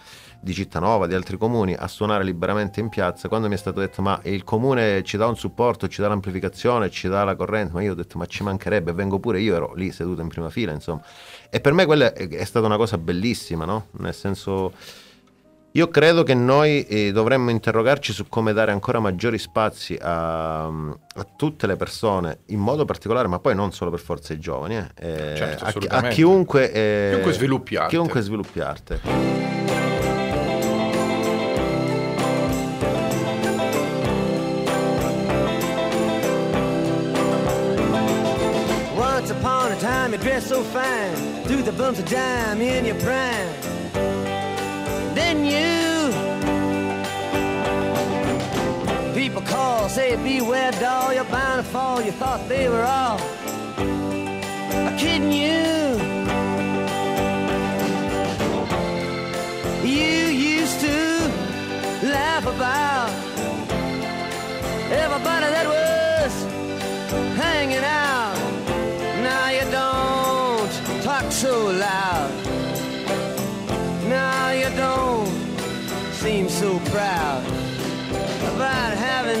di 0.44 0.52
Cittanova, 0.52 1.06
di 1.06 1.14
altri 1.14 1.36
comuni, 1.36 1.74
a 1.74 1.88
suonare 1.88 2.22
liberamente 2.22 2.78
in 2.78 2.90
piazza. 2.90 3.28
Quando 3.28 3.48
mi 3.48 3.54
è 3.54 3.58
stato 3.58 3.80
detto 3.80 4.02
ma 4.02 4.20
il 4.24 4.44
comune 4.44 5.02
ci 5.02 5.16
dà 5.16 5.26
un 5.26 5.36
supporto, 5.36 5.88
ci 5.88 6.00
dà 6.00 6.08
l'amplificazione, 6.08 6.90
ci 6.90 7.08
dà 7.08 7.24
la 7.24 7.34
corrente, 7.34 7.72
ma 7.72 7.82
io 7.82 7.92
ho 7.92 7.94
detto 7.96 8.18
ma 8.18 8.26
ci 8.26 8.42
mancherebbe, 8.42 8.92
vengo 8.92 9.18
pure 9.18 9.40
io, 9.40 9.56
ero 9.56 9.72
lì 9.74 9.90
seduto 9.90 10.20
in 10.20 10.28
prima 10.28 10.50
fila, 10.50 10.72
insomma. 10.72 11.02
E 11.50 11.60
per 11.60 11.72
me 11.72 11.86
quella 11.86 12.12
è, 12.12 12.28
è 12.28 12.44
stata 12.44 12.66
una 12.66 12.76
cosa 12.76 12.98
bellissima, 12.98 13.64
no? 13.64 13.86
Nel 13.92 14.14
senso 14.14 14.72
io 15.76 15.88
credo 15.88 16.22
che 16.22 16.34
noi 16.34 16.84
eh, 16.84 17.10
dovremmo 17.10 17.50
interrogarci 17.50 18.12
su 18.12 18.28
come 18.28 18.52
dare 18.52 18.70
ancora 18.70 19.00
maggiori 19.00 19.38
spazi 19.38 19.98
a, 20.00 20.66
a, 20.66 21.26
tutte 21.36 21.66
le 21.66 21.74
persone, 21.74 22.42
in 22.46 22.60
modo 22.60 22.84
particolare, 22.84 23.26
ma 23.26 23.40
poi 23.40 23.56
non 23.56 23.72
solo 23.72 23.90
per 23.90 23.98
forza 23.98 24.32
i 24.32 24.38
giovani, 24.38 24.76
eh, 24.76 24.86
eh 25.00 25.36
Certo, 25.36 25.64
a, 25.88 25.96
a 25.96 26.08
chiunque, 26.08 26.70
eh, 26.70 27.08
Chiunque 27.10 27.32
sviluppi 27.32 27.74
arte. 27.74 27.88
chiunque 27.88 28.20
sviluppi 28.20 28.60
arte. 28.60 29.83
You 40.14 40.20
dressed 40.20 40.48
so 40.48 40.62
fine, 40.62 41.16
threw 41.44 41.60
the 41.62 41.72
bumps 41.72 41.98
of 41.98 42.08
dime 42.08 42.60
in 42.60 42.84
your 42.84 42.94
prime. 43.00 43.48
Then 45.14 45.44
you, 45.44 46.12
people 49.12 49.42
call, 49.42 49.88
say 49.88 50.14
beware 50.16 50.70
doll, 50.72 51.12
you're 51.12 51.24
bound 51.24 51.64
to 51.64 51.70
fall. 51.72 52.00
You 52.00 52.12
thought 52.12 52.48
they 52.48 52.68
were 52.68 52.84
all 52.84 53.18
kidding 54.98 55.32
you. 55.32 55.98
You 59.82 60.26
used 60.60 60.80
to 60.80 61.28
laugh 62.06 62.46
about 62.46 62.93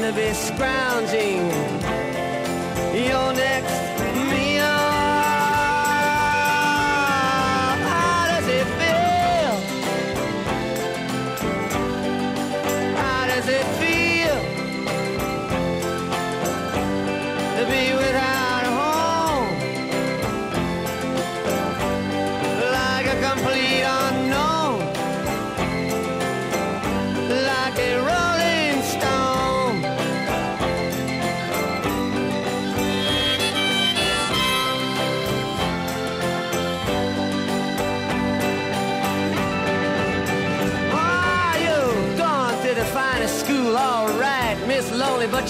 cannabis 0.04 0.48
scrounging 0.48 1.73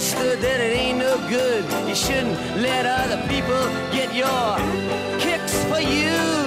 understood 0.00 0.40
that 0.40 0.60
it 0.60 0.72
ain't 0.74 0.96
no 0.96 1.18
good. 1.28 1.62
You 1.86 1.94
shouldn't 1.94 2.34
let 2.56 2.86
other 2.86 3.20
people 3.28 3.60
get 3.92 4.14
your 4.14 4.56
kicks 5.20 5.62
for 5.64 5.78
you. 5.78 6.00
You 6.00 6.39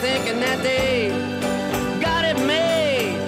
thinking 0.00 0.40
that 0.40 0.62
they 0.62 1.10
got 2.00 2.24
it 2.24 2.38
made. 2.46 3.20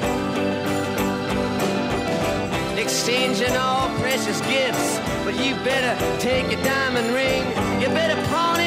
Exchanging 2.78 3.54
all 3.56 3.88
precious 4.00 4.40
gifts, 4.42 4.98
but 5.24 5.34
you 5.34 5.54
better 5.56 5.92
take 6.18 6.50
your 6.50 6.62
diamond 6.64 7.12
ring, 7.12 7.42
you 7.80 7.88
better 7.88 8.16
pawn 8.30 8.58
it, 8.60 8.61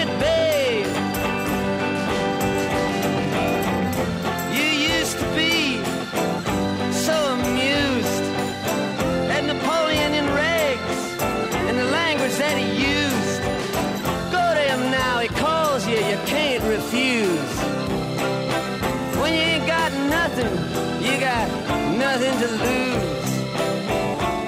to 22.48 22.52
lose. 22.52 23.32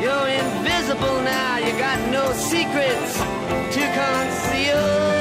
You're 0.01 0.27
invisible 0.27 1.21
now, 1.21 1.57
you 1.57 1.71
got 1.77 1.99
no 2.11 2.31
secrets 2.33 3.17
to 3.75 3.81
conceal. 3.99 5.16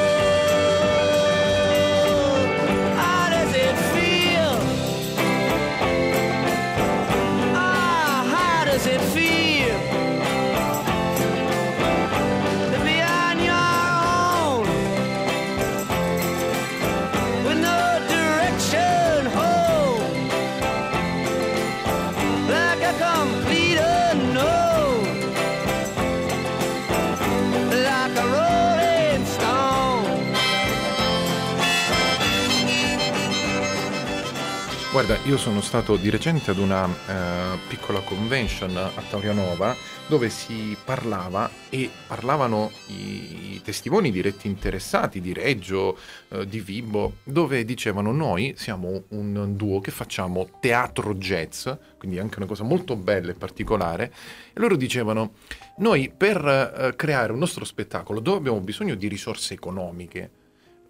Guarda, 34.97 35.19
io 35.25 35.37
sono 35.37 35.61
stato 35.61 35.97
di 35.97 36.09
recente 36.09 36.51
ad 36.51 36.57
una 36.57 36.87
eh, 36.87 37.59
piccola 37.69 38.01
convention 38.01 38.75
a 38.79 39.03
Taurianova 39.11 39.77
dove 40.07 40.31
si 40.31 40.75
parlava 40.83 41.51
e 41.69 41.91
parlavano 42.07 42.71
i, 42.87 43.61
testimoni 43.63 44.11
diretti 44.11 44.47
interessati 44.47 45.21
di 45.21 45.35
Reggio, 45.35 45.99
eh, 46.31 46.47
di 46.47 46.61
Vibo, 46.61 47.17
dove 47.25 47.67
dicevano 47.67 48.11
noi 48.11 48.55
siamo 48.57 49.03
un 49.09 49.55
duo 49.55 49.81
che 49.81 49.91
facciamo 49.91 50.49
teatro 50.61 51.13
jazz, 51.17 51.69
quindi 51.99 52.19
anche 52.19 52.39
una 52.39 52.47
cosa 52.47 52.65
molto 52.65 52.97
bella 52.97 53.33
e 53.33 53.35
particolare, 53.35 54.11
e 54.55 54.59
loro 54.59 54.77
dicevano 54.77 55.35
noi 55.77 56.11
per 56.17 56.43
eh, 56.43 56.97
creare 56.97 57.33
un 57.33 57.39
nostro 57.39 57.67
spettacolo 57.67 58.19
dove 58.19 58.39
abbiamo 58.39 58.61
bisogno 58.61 58.95
di 58.95 59.09
risorse 59.09 59.53
economiche, 59.53 60.31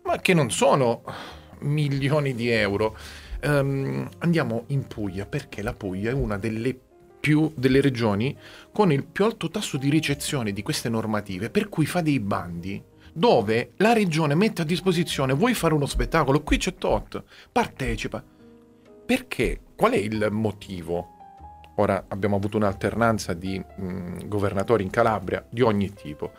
ma 0.05 0.21
che 0.21 0.33
non 0.33 0.53
sono 0.53 1.03
milioni 1.63 2.37
di 2.37 2.51
euro. 2.51 3.25
Ehm, 3.41 4.09
andiamo 4.19 4.65
in 4.69 4.87
Puglia 4.87 5.27
perché 5.27 5.63
la 5.63 5.75
Puglia 5.75 6.11
è 6.11 6.15
una 6.15 6.39
delle 6.39 6.79
più 7.19 7.53
delle 7.57 7.81
regioni 7.81 8.37
con 8.71 8.93
il 8.93 9.05
più 9.05 9.25
alto 9.25 9.51
tasso 9.51 9.77
di 9.79 9.91
ricezione 9.91 10.53
di 10.53 10.63
queste 10.63 10.89
normative, 10.89 11.51
per 11.51 11.69
cui 11.69 11.85
fa 11.85 12.01
dei 12.01 12.21
bandi 12.21 12.81
dove 13.13 13.73
la 13.79 13.93
regione 13.93 14.35
mette 14.35 14.63
a 14.63 14.65
disposizione 14.65 15.33
vuoi 15.33 15.55
fare 15.55 15.75
uno 15.75 15.87
spettacolo, 15.87 16.43
qui 16.43 16.59
c'è 16.59 16.75
tot, 16.75 17.25
partecipa. 17.51 18.23
Perché? 19.07 19.61
Qual 19.75 19.93
è 19.93 19.97
il 19.97 20.29
motivo? 20.31 21.15
Ora 21.77 22.05
abbiamo 22.09 22.37
avuto 22.37 22.59
un'alternanza 22.59 23.33
di 23.33 23.59
mh, 23.59 24.29
governatori 24.29 24.83
in 24.83 24.91
Calabria 24.91 25.45
di 25.51 25.63
ogni 25.63 25.93
tipo. 25.95 26.33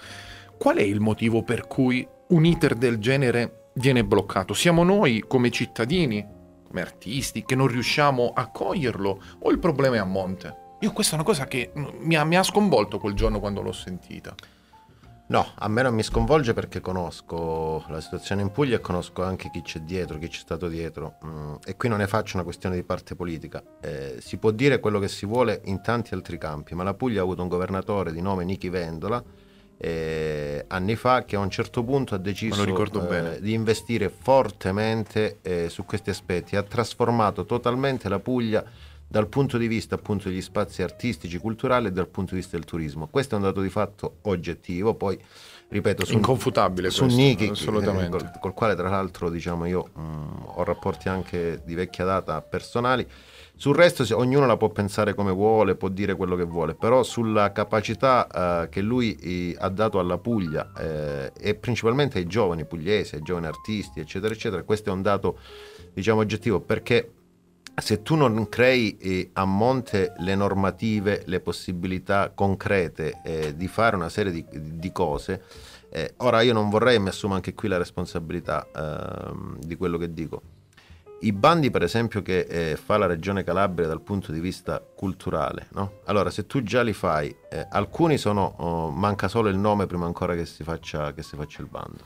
Qual 0.58 0.78
è 0.78 0.84
il 0.84 1.00
motivo 1.00 1.44
per 1.44 1.68
cui 1.68 2.08
un 2.30 2.46
iter 2.46 2.76
del 2.76 2.98
genere 2.98 3.72
viene 3.74 4.04
bloccato? 4.04 4.54
Siamo 4.54 4.84
noi 4.84 5.24
come 5.28 5.50
cittadini, 5.50 6.26
come 6.68 6.82
artisti, 6.82 7.44
che 7.44 7.56
non 7.56 7.68
riusciamo 7.68 8.34
a 8.36 8.48
coglierlo 8.48 9.22
o 9.40 9.52
il 9.52 9.60
problema 9.60 9.96
è 9.96 10.00
a 10.00 10.06
monte? 10.06 10.66
Io 10.82 10.92
questa 10.92 11.14
è 11.14 11.16
una 11.16 11.26
cosa 11.26 11.46
che 11.46 11.72
mi 11.74 12.16
ha, 12.16 12.24
mi 12.24 12.38
ha 12.38 12.44
sconvolto 12.44 13.00
quel 13.00 13.14
giorno 13.14 13.40
quando 13.40 13.62
l'ho 13.62 13.72
sentita. 13.72 14.36
No, 15.30 15.46
a 15.56 15.68
me 15.68 15.82
non 15.82 15.94
mi 15.94 16.04
sconvolge 16.04 16.54
perché 16.54 16.80
conosco 16.80 17.84
la 17.90 18.00
situazione 18.00 18.42
in 18.42 18.52
Puglia 18.52 18.78
e 18.78 18.80
conosco 18.80 19.24
anche 19.24 19.50
chi 19.50 19.62
c'è 19.62 19.80
dietro, 19.80 20.18
chi 20.20 20.30
c'è 20.30 20.40
stato 20.40 20.70
dietro. 20.70 21.18
Mm, 21.26 21.56
e 21.66 21.76
qui 21.76 21.90
non 21.90 21.98
ne 21.98 22.08
faccio 22.08 22.36
una 22.36 22.46
questione 22.46 22.76
di 22.76 22.84
parte 22.84 23.16
politica. 23.16 23.62
Eh, 23.82 24.18
si 24.20 24.38
può 24.38 24.52
dire 24.52 24.80
quello 24.80 25.00
che 25.00 25.10
si 25.10 25.26
vuole 25.26 25.62
in 25.66 25.82
tanti 25.82 26.14
altri 26.14 26.38
campi, 26.38 26.76
ma 26.76 26.84
la 26.84 26.94
Puglia 26.94 27.20
ha 27.20 27.24
avuto 27.24 27.42
un 27.42 27.50
governatore 27.50 28.14
di 28.14 28.22
nome 28.22 28.46
Nichi 28.46 28.70
Vendola 28.70 29.22
eh, 29.78 30.66
anni 30.68 30.96
fa 30.96 31.24
che 31.24 31.36
a 31.36 31.40
un 31.40 31.50
certo 31.50 31.84
punto 31.84 32.16
ha 32.16 32.18
deciso 32.18 32.64
eh, 32.64 33.42
di 33.42 33.54
investire 33.54 34.10
fortemente 34.10 35.38
eh, 35.42 35.70
su 35.70 35.86
questi 35.86 36.10
aspetti. 36.10 36.56
Ha 36.56 36.64
trasformato 36.64 37.46
totalmente 37.46 38.10
la 38.10 38.20
Puglia 38.20 38.64
dal 39.10 39.28
punto 39.28 39.58
di 39.58 39.68
vista 39.68 39.96
appunto 39.96 40.28
degli 40.28 40.42
spazi 40.42 40.82
artistici, 40.82 41.38
culturali 41.38 41.88
e 41.88 41.92
dal 41.92 42.08
punto 42.08 42.34
di 42.34 42.42
vista 42.42 42.58
del 42.58 42.66
turismo. 42.66 43.08
Questo 43.08 43.36
è 43.36 43.38
un 43.38 43.44
dato 43.44 43.62
di 43.62 43.70
fatto 43.70 44.18
oggettivo, 44.24 44.96
poi 44.96 45.18
ripeto 45.70 46.06
su, 46.06 46.14
Inconfutabile 46.14 46.90
su 46.90 47.06
questo, 47.06 47.52
assolutamente. 47.52 48.18
eh, 48.18 48.20
col, 48.20 48.32
col 48.40 48.54
quale 48.54 48.76
tra 48.76 48.90
l'altro 48.90 49.30
diciamo 49.30 49.66
io 49.66 49.90
mh, 49.94 50.02
ho 50.56 50.64
rapporti 50.64 51.08
anche 51.08 51.62
di 51.64 51.76
vecchia 51.76 52.04
data 52.04 52.42
personali. 52.42 53.08
Sul 53.60 53.76
resto 53.76 54.06
ognuno 54.16 54.46
la 54.46 54.56
può 54.56 54.70
pensare 54.70 55.16
come 55.16 55.32
vuole, 55.32 55.74
può 55.74 55.90
dire 55.90 56.14
quello 56.14 56.36
che 56.36 56.44
vuole, 56.44 56.76
però 56.76 57.02
sulla 57.02 57.52
capacità 57.52 58.28
eh, 58.66 58.70
che 58.70 58.82
lui 58.82 59.56
ha 59.58 59.70
dato 59.70 59.98
alla 59.98 60.20
Puglia 60.20 60.72
eh, 60.78 61.32
e 61.36 61.56
principalmente 61.56 62.20
ai 62.20 62.28
giovani 62.28 62.66
pugliesi, 62.66 63.16
ai 63.16 63.24
giovani 63.24 63.48
artisti, 63.48 64.00
eccetera, 64.00 64.32
eccetera, 64.32 64.62
questo 64.62 64.92
è 64.92 64.94
un 64.94 65.02
dato 65.02 65.40
diciamo 65.92 66.20
oggettivo 66.20 66.60
perché 66.60 67.14
se 67.74 68.04
tu 68.04 68.14
non 68.14 68.48
crei 68.48 68.96
eh, 68.98 69.32
a 69.34 69.46
monte 69.46 70.14
le 70.20 70.36
normative, 70.36 71.24
le 71.26 71.40
possibilità 71.40 72.32
concrete 72.36 73.22
eh, 73.24 73.56
di 73.56 73.68
fare 73.68 73.96
una 73.96 74.10
serie 74.10 74.32
di, 74.32 74.46
di 74.52 74.92
cose, 74.92 75.42
eh, 75.90 76.14
ora 76.18 76.42
io 76.42 76.54
non 76.54 76.70
vorrei, 76.70 77.00
mi 77.00 77.10
assumo 77.10 77.34
anche 77.34 77.56
qui 77.56 77.70
la 77.70 77.78
responsabilità 77.78 78.68
ehm, 78.76 79.58
di 79.62 79.76
quello 79.76 79.98
che 79.98 80.14
dico. 80.14 80.42
I 81.20 81.32
bandi, 81.32 81.72
per 81.72 81.82
esempio, 81.82 82.22
che 82.22 82.42
eh, 82.42 82.76
fa 82.76 82.98
la 82.98 83.08
Regione 83.08 83.44
Calabria 83.44 83.88
dal 83.88 84.02
punto 84.02 84.32
di 84.32 84.40
vista 84.40 84.80
culturale, 84.80 85.68
no? 85.72 85.94
Allora, 86.06 86.30
se 86.30 86.46
tu 86.46 86.62
già 86.62 86.84
li 86.84 86.94
fai, 86.94 87.36
eh, 87.50 87.66
alcuni 87.72 88.18
sono, 88.18 88.54
oh, 88.58 88.92
manca 88.92 89.28
solo 89.28 89.50
il 89.50 89.58
nome 89.58 89.88
prima 89.88 90.06
ancora 90.06 90.36
che 90.36 90.46
si 90.46 90.64
faccia, 90.64 91.14
che 91.14 91.24
si 91.24 91.36
faccia 91.36 91.62
il 91.62 91.70
bando. 91.70 92.06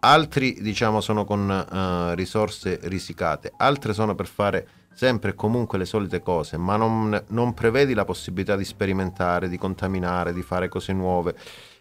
Altri, 0.00 0.60
diciamo, 0.60 1.00
sono 1.00 1.24
con 1.24 1.48
eh, 1.48 2.14
risorse 2.16 2.80
risicate, 2.82 3.52
altre 3.56 3.92
sono 3.92 4.16
per 4.16 4.26
fare 4.26 4.68
sempre 4.92 5.30
e 5.30 5.34
comunque 5.34 5.78
le 5.78 5.84
solite 5.84 6.20
cose, 6.20 6.56
ma 6.56 6.76
non, 6.76 7.24
non 7.28 7.54
prevedi 7.54 7.94
la 7.94 8.04
possibilità 8.04 8.56
di 8.56 8.64
sperimentare, 8.64 9.48
di 9.48 9.56
contaminare, 9.56 10.32
di 10.32 10.42
fare 10.42 10.66
cose 10.66 10.92
nuove, 10.92 11.36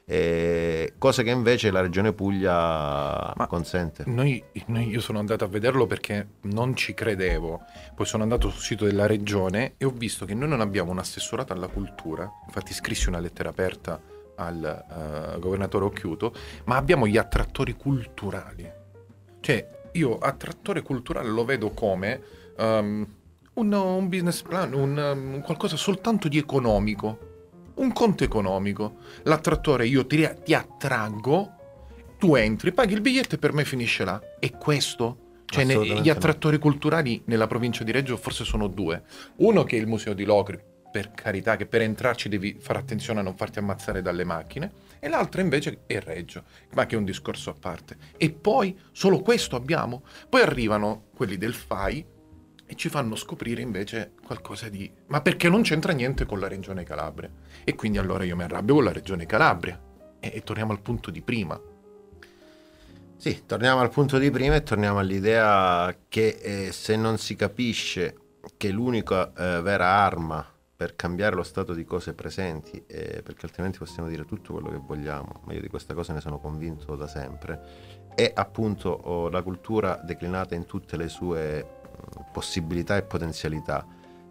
eh, 0.10 0.94
cose 0.98 1.22
che 1.22 1.32
invece 1.32 1.70
la 1.70 1.82
Regione 1.82 2.14
Puglia 2.14 3.34
Ma 3.36 3.46
consente. 3.48 4.04
Noi, 4.06 4.42
noi- 4.68 4.88
io 4.88 5.02
sono 5.02 5.20
andato 5.20 5.44
a 5.44 5.48
vederlo 5.48 5.86
perché 5.86 6.28
non 6.44 6.78
ci 6.78 6.94
credevo. 6.94 7.64
Poi 7.94 8.06
sono 8.06 8.24
andato 8.24 8.50
sul 8.50 8.62
sito 8.62 8.86
della 8.86 9.06
regione 9.06 9.74
e 9.76 9.84
ho 9.84 9.90
visto 9.90 10.26
che 10.26 10.34
noi 10.34 10.48
non 10.48 10.62
abbiamo 10.62 10.92
un 10.92 11.00
assessorato 11.00 11.52
alla 11.52 11.68
cultura. 11.68 12.32
Infatti 12.46 12.74
scrissi 12.74 13.10
una 13.10 13.20
lettera 13.20 13.50
aperta 13.50 14.00
al 14.36 14.64
eh, 15.36 15.40
governatore 15.40 15.84
Occhiuto, 15.84 16.34
ma 16.66 16.78
abbiamo 16.78 17.06
gli 17.06 17.18
attrattori 17.18 17.74
culturali. 17.74 18.72
Cioè, 19.42 19.70
io 19.92 20.18
attrattore 20.20 20.84
culturale 20.84 21.28
lo 21.28 21.44
vedo 21.44 21.72
come 21.72 22.22
um, 22.58 23.06
un, 23.56 23.74
un 23.74 24.08
business 24.08 24.42
plan, 24.42 24.72
un, 24.72 24.98
um, 24.98 25.34
un 25.34 25.42
qualcosa 25.42 25.76
soltanto 25.76 26.30
di 26.30 26.38
economico. 26.38 27.27
Un 27.78 27.94
conto 27.94 28.24
economico. 28.24 28.98
L'attrattore 29.24 29.86
io 29.88 30.06
ti, 30.08 30.28
ti 30.44 30.54
attraggo, 30.54 31.54
tu 32.18 32.36
entri, 32.36 32.72
paghi 32.72 32.94
il 32.94 33.02
biglietto 33.02 33.36
e 33.36 33.38
per 33.38 33.54
me 33.54 33.66
finisce 33.66 34.04
là. 34.04 34.20
E 34.40 34.52
questo? 34.52 35.26
Cioè, 35.46 35.64
ne- 35.64 36.02
gli 36.02 36.10
attrattori 36.10 36.58
culturali 36.58 37.22
nella 37.26 37.48
provincia 37.48 37.84
di 37.84 37.92
Reggio 37.92 38.18
forse 38.18 38.44
sono 38.44 38.68
due. 38.68 39.04
Uno 39.38 39.64
che 39.64 39.78
è 39.78 39.80
il 39.80 39.88
Museo 39.88 40.14
di 40.14 40.26
Locri, 40.26 40.60
per 40.92 41.12
carità, 41.12 41.56
che 41.56 41.68
per 41.68 41.82
entrarci 41.82 42.30
devi 42.30 42.58
fare 42.60 42.80
attenzione 42.80 43.20
a 43.20 43.24
non 43.24 43.36
farti 43.36 43.60
ammazzare 43.60 44.02
dalle 44.02 44.24
macchine, 44.24 44.72
e 45.00 45.08
l'altro 45.08 45.42
invece 45.42 45.82
è 45.86 46.00
Reggio, 46.00 46.44
ma 46.74 46.88
che 46.88 46.96
è 46.96 46.98
un 46.98 47.06
discorso 47.06 47.52
a 47.52 47.56
parte. 47.58 47.96
E 48.18 48.32
poi 48.32 48.78
solo 48.92 49.20
questo 49.20 49.56
abbiamo. 49.56 50.04
Poi 50.28 50.42
arrivano 50.42 51.06
quelli 51.16 51.38
del 51.38 51.54
FAI 51.54 52.06
e 52.70 52.76
ci 52.76 52.90
fanno 52.90 53.16
scoprire 53.16 53.62
invece 53.62 54.12
qualcosa 54.24 54.68
di... 54.68 54.92
Ma 55.08 55.22
perché 55.22 55.50
non 55.50 55.62
c'entra 55.62 55.94
niente 55.94 56.26
con 56.26 56.40
la 56.40 56.50
regione 56.50 56.84
Calabria. 56.84 57.32
E 57.64 57.74
quindi 57.76 57.98
allora 57.98 58.26
io 58.26 58.36
mi 58.36 58.44
arrabbio 58.44 58.76
con 58.76 58.84
la 58.84 58.92
regione 58.92 59.26
Calabria. 59.26 59.82
E, 60.20 60.32
e 60.36 60.44
torniamo 60.44 60.74
al 60.74 60.82
punto 60.82 61.10
di 61.10 61.22
prima. 61.22 61.60
Sì, 63.16 63.44
torniamo 63.46 63.80
al 63.80 63.90
punto 63.90 64.18
di 64.18 64.30
prima 64.30 64.56
e 64.56 64.64
torniamo 64.64 65.00
all'idea 65.00 65.96
che 66.10 66.38
eh, 66.42 66.72
se 66.74 66.98
non 66.98 67.18
si 67.18 67.36
capisce 67.36 68.18
che 68.58 68.70
l'unica 68.70 69.32
eh, 69.34 69.62
vera 69.62 69.88
arma 69.88 70.46
per 70.76 70.96
cambiare 70.96 71.36
lo 71.36 71.42
stato 71.42 71.74
di 71.74 71.84
cose 71.84 72.14
presenti, 72.14 72.84
eh, 72.86 73.24
perché 73.24 73.48
altrimenti 73.48 73.80
possiamo 73.80 74.08
dire 74.08 74.26
tutto 74.26 74.54
quello 74.54 74.70
che 74.70 74.78
vogliamo, 74.78 75.42
ma 75.46 75.54
io 75.54 75.62
di 75.62 75.70
questa 75.70 75.96
cosa 75.96 76.14
ne 76.14 76.22
sono 76.22 76.38
convinto 76.38 76.96
da 76.96 77.08
sempre, 77.08 78.08
è 78.14 78.32
appunto 78.36 78.90
oh, 78.90 79.30
la 79.30 79.42
cultura 79.42 80.00
declinata 80.04 80.54
in 80.54 80.66
tutte 80.66 80.96
le 80.96 81.08
sue 81.08 81.77
possibilità 82.32 82.98
e 82.98 83.04
potenzialità. 83.04 83.86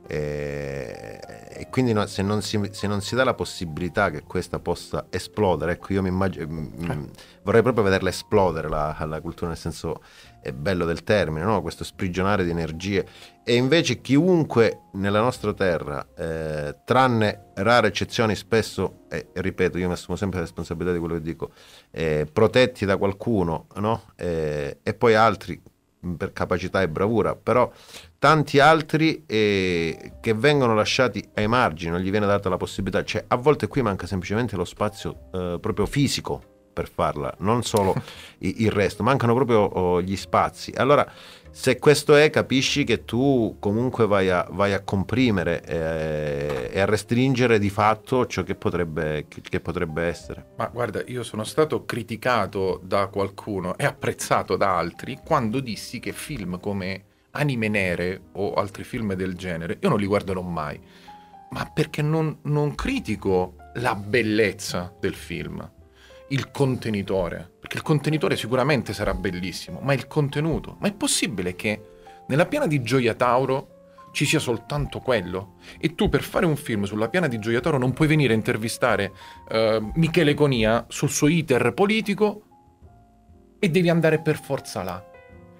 E, 0.08 1.20
e 1.48 1.68
quindi 1.68 1.92
no, 1.92 2.06
se, 2.06 2.22
non 2.22 2.40
si, 2.40 2.60
se, 2.70 2.86
non 2.86 3.00
si, 3.00 3.16
dà 3.16 3.24
la 3.24 3.34
possibilità 3.34 4.10
che 4.10 4.22
questa 4.22 4.60
possa 4.60 5.06
esplodere, 5.10 5.72
ecco 5.72 5.92
io 5.94 6.02
mi 6.02 6.08
immagino, 6.08 6.46
mh, 6.46 7.10
vorrei 7.42 7.62
proprio 7.62 7.82
vederla 7.82 8.10
esplodere 8.10 8.68
la, 8.68 8.96
la 9.04 9.20
cultura 9.20 9.48
nel 9.48 9.58
senso 9.58 10.00
bello 10.52 10.84
del 10.84 11.02
termine, 11.02 11.44
no? 11.44 11.62
questo 11.62 11.84
sprigionare 11.84 12.44
di 12.44 12.50
energie. 12.50 13.06
E 13.42 13.54
invece 13.54 14.00
chiunque 14.00 14.82
nella 14.92 15.20
nostra 15.20 15.52
terra, 15.52 16.06
eh, 16.16 16.76
tranne 16.84 17.50
rare 17.54 17.88
eccezioni, 17.88 18.34
spesso, 18.34 19.06
e 19.08 19.28
eh, 19.32 19.40
ripeto, 19.40 19.78
io 19.78 19.86
mi 19.86 19.94
assumo 19.94 20.16
sempre 20.16 20.38
la 20.38 20.44
responsabilità 20.44 20.92
di 20.92 21.00
quello 21.00 21.14
che 21.14 21.22
dico, 21.22 21.50
eh, 21.90 22.28
protetti 22.32 22.84
da 22.84 22.96
qualcuno, 22.96 23.66
no? 23.76 24.02
Eh, 24.16 24.78
e 24.82 24.94
poi 24.94 25.14
altri 25.14 25.60
per 26.16 26.32
capacità 26.32 26.82
e 26.82 26.88
bravura, 26.88 27.34
però 27.34 27.70
tanti 28.18 28.58
altri 28.58 29.24
eh, 29.26 30.12
che 30.20 30.34
vengono 30.34 30.74
lasciati 30.74 31.26
ai 31.34 31.46
margini, 31.46 31.90
non 31.90 32.00
gli 32.00 32.10
viene 32.10 32.26
data 32.26 32.48
la 32.48 32.56
possibilità, 32.56 33.04
cioè 33.04 33.24
a 33.28 33.36
volte 33.36 33.66
qui 33.66 33.82
manca 33.82 34.06
semplicemente 34.06 34.56
lo 34.56 34.64
spazio 34.64 35.28
eh, 35.32 35.58
proprio 35.60 35.86
fisico 35.86 36.54
per 36.76 36.90
farla, 36.90 37.34
non 37.38 37.62
solo 37.62 37.94
il 38.40 38.70
resto, 38.70 39.02
mancano 39.02 39.32
proprio 39.32 39.60
oh, 39.60 40.02
gli 40.02 40.14
spazi. 40.14 40.74
Allora, 40.76 41.10
se 41.50 41.78
questo 41.78 42.14
è, 42.14 42.28
capisci 42.28 42.84
che 42.84 43.06
tu 43.06 43.56
comunque 43.58 44.06
vai 44.06 44.28
a, 44.28 44.46
vai 44.50 44.74
a 44.74 44.82
comprimere 44.82 45.62
eh, 45.64 46.68
e 46.70 46.78
a 46.78 46.84
restringere 46.84 47.58
di 47.58 47.70
fatto 47.70 48.26
ciò 48.26 48.42
che 48.42 48.56
potrebbe, 48.56 49.24
che, 49.26 49.60
potrebbe 49.60 50.02
essere. 50.02 50.48
Ma 50.58 50.66
guarda, 50.66 51.02
io 51.06 51.22
sono 51.22 51.44
stato 51.44 51.86
criticato 51.86 52.78
da 52.84 53.06
qualcuno 53.06 53.78
e 53.78 53.86
apprezzato 53.86 54.56
da 54.56 54.76
altri 54.76 55.18
quando 55.24 55.60
dissi 55.60 55.98
che 55.98 56.12
film 56.12 56.60
come 56.60 57.04
Anime 57.30 57.68
Nere 57.68 58.20
o 58.32 58.52
altri 58.52 58.84
film 58.84 59.14
del 59.14 59.34
genere 59.34 59.78
io 59.80 59.88
non 59.88 59.98
li 59.98 60.06
guarderò 60.06 60.42
mai, 60.42 60.78
ma 61.52 61.70
perché 61.72 62.02
non, 62.02 62.36
non 62.42 62.74
critico 62.74 63.54
la 63.76 63.94
bellezza 63.94 64.94
del 65.00 65.14
film 65.14 65.70
il 66.28 66.50
contenitore, 66.50 67.50
perché 67.60 67.76
il 67.76 67.82
contenitore 67.82 68.36
sicuramente 68.36 68.92
sarà 68.92 69.14
bellissimo, 69.14 69.80
ma 69.80 69.92
il 69.92 70.06
contenuto, 70.06 70.76
ma 70.80 70.88
è 70.88 70.92
possibile 70.92 71.54
che 71.54 71.80
nella 72.28 72.46
piana 72.46 72.66
di 72.66 72.82
Gioia 72.82 73.14
Tauro 73.14 73.74
ci 74.12 74.24
sia 74.24 74.38
soltanto 74.38 75.00
quello 75.00 75.56
e 75.78 75.94
tu 75.94 76.08
per 76.08 76.22
fare 76.22 76.46
un 76.46 76.56
film 76.56 76.84
sulla 76.84 77.08
piana 77.08 77.28
di 77.28 77.38
Gioia 77.38 77.60
Tauro 77.60 77.78
non 77.78 77.92
puoi 77.92 78.08
venire 78.08 78.32
a 78.32 78.36
intervistare 78.36 79.12
uh, 79.50 79.92
Michele 79.94 80.34
Conia 80.34 80.86
sul 80.88 81.10
suo 81.10 81.28
iter 81.28 81.74
politico 81.74 82.42
e 83.58 83.68
devi 83.68 83.88
andare 83.90 84.20
per 84.20 84.40
forza 84.40 84.82
là. 84.82 85.04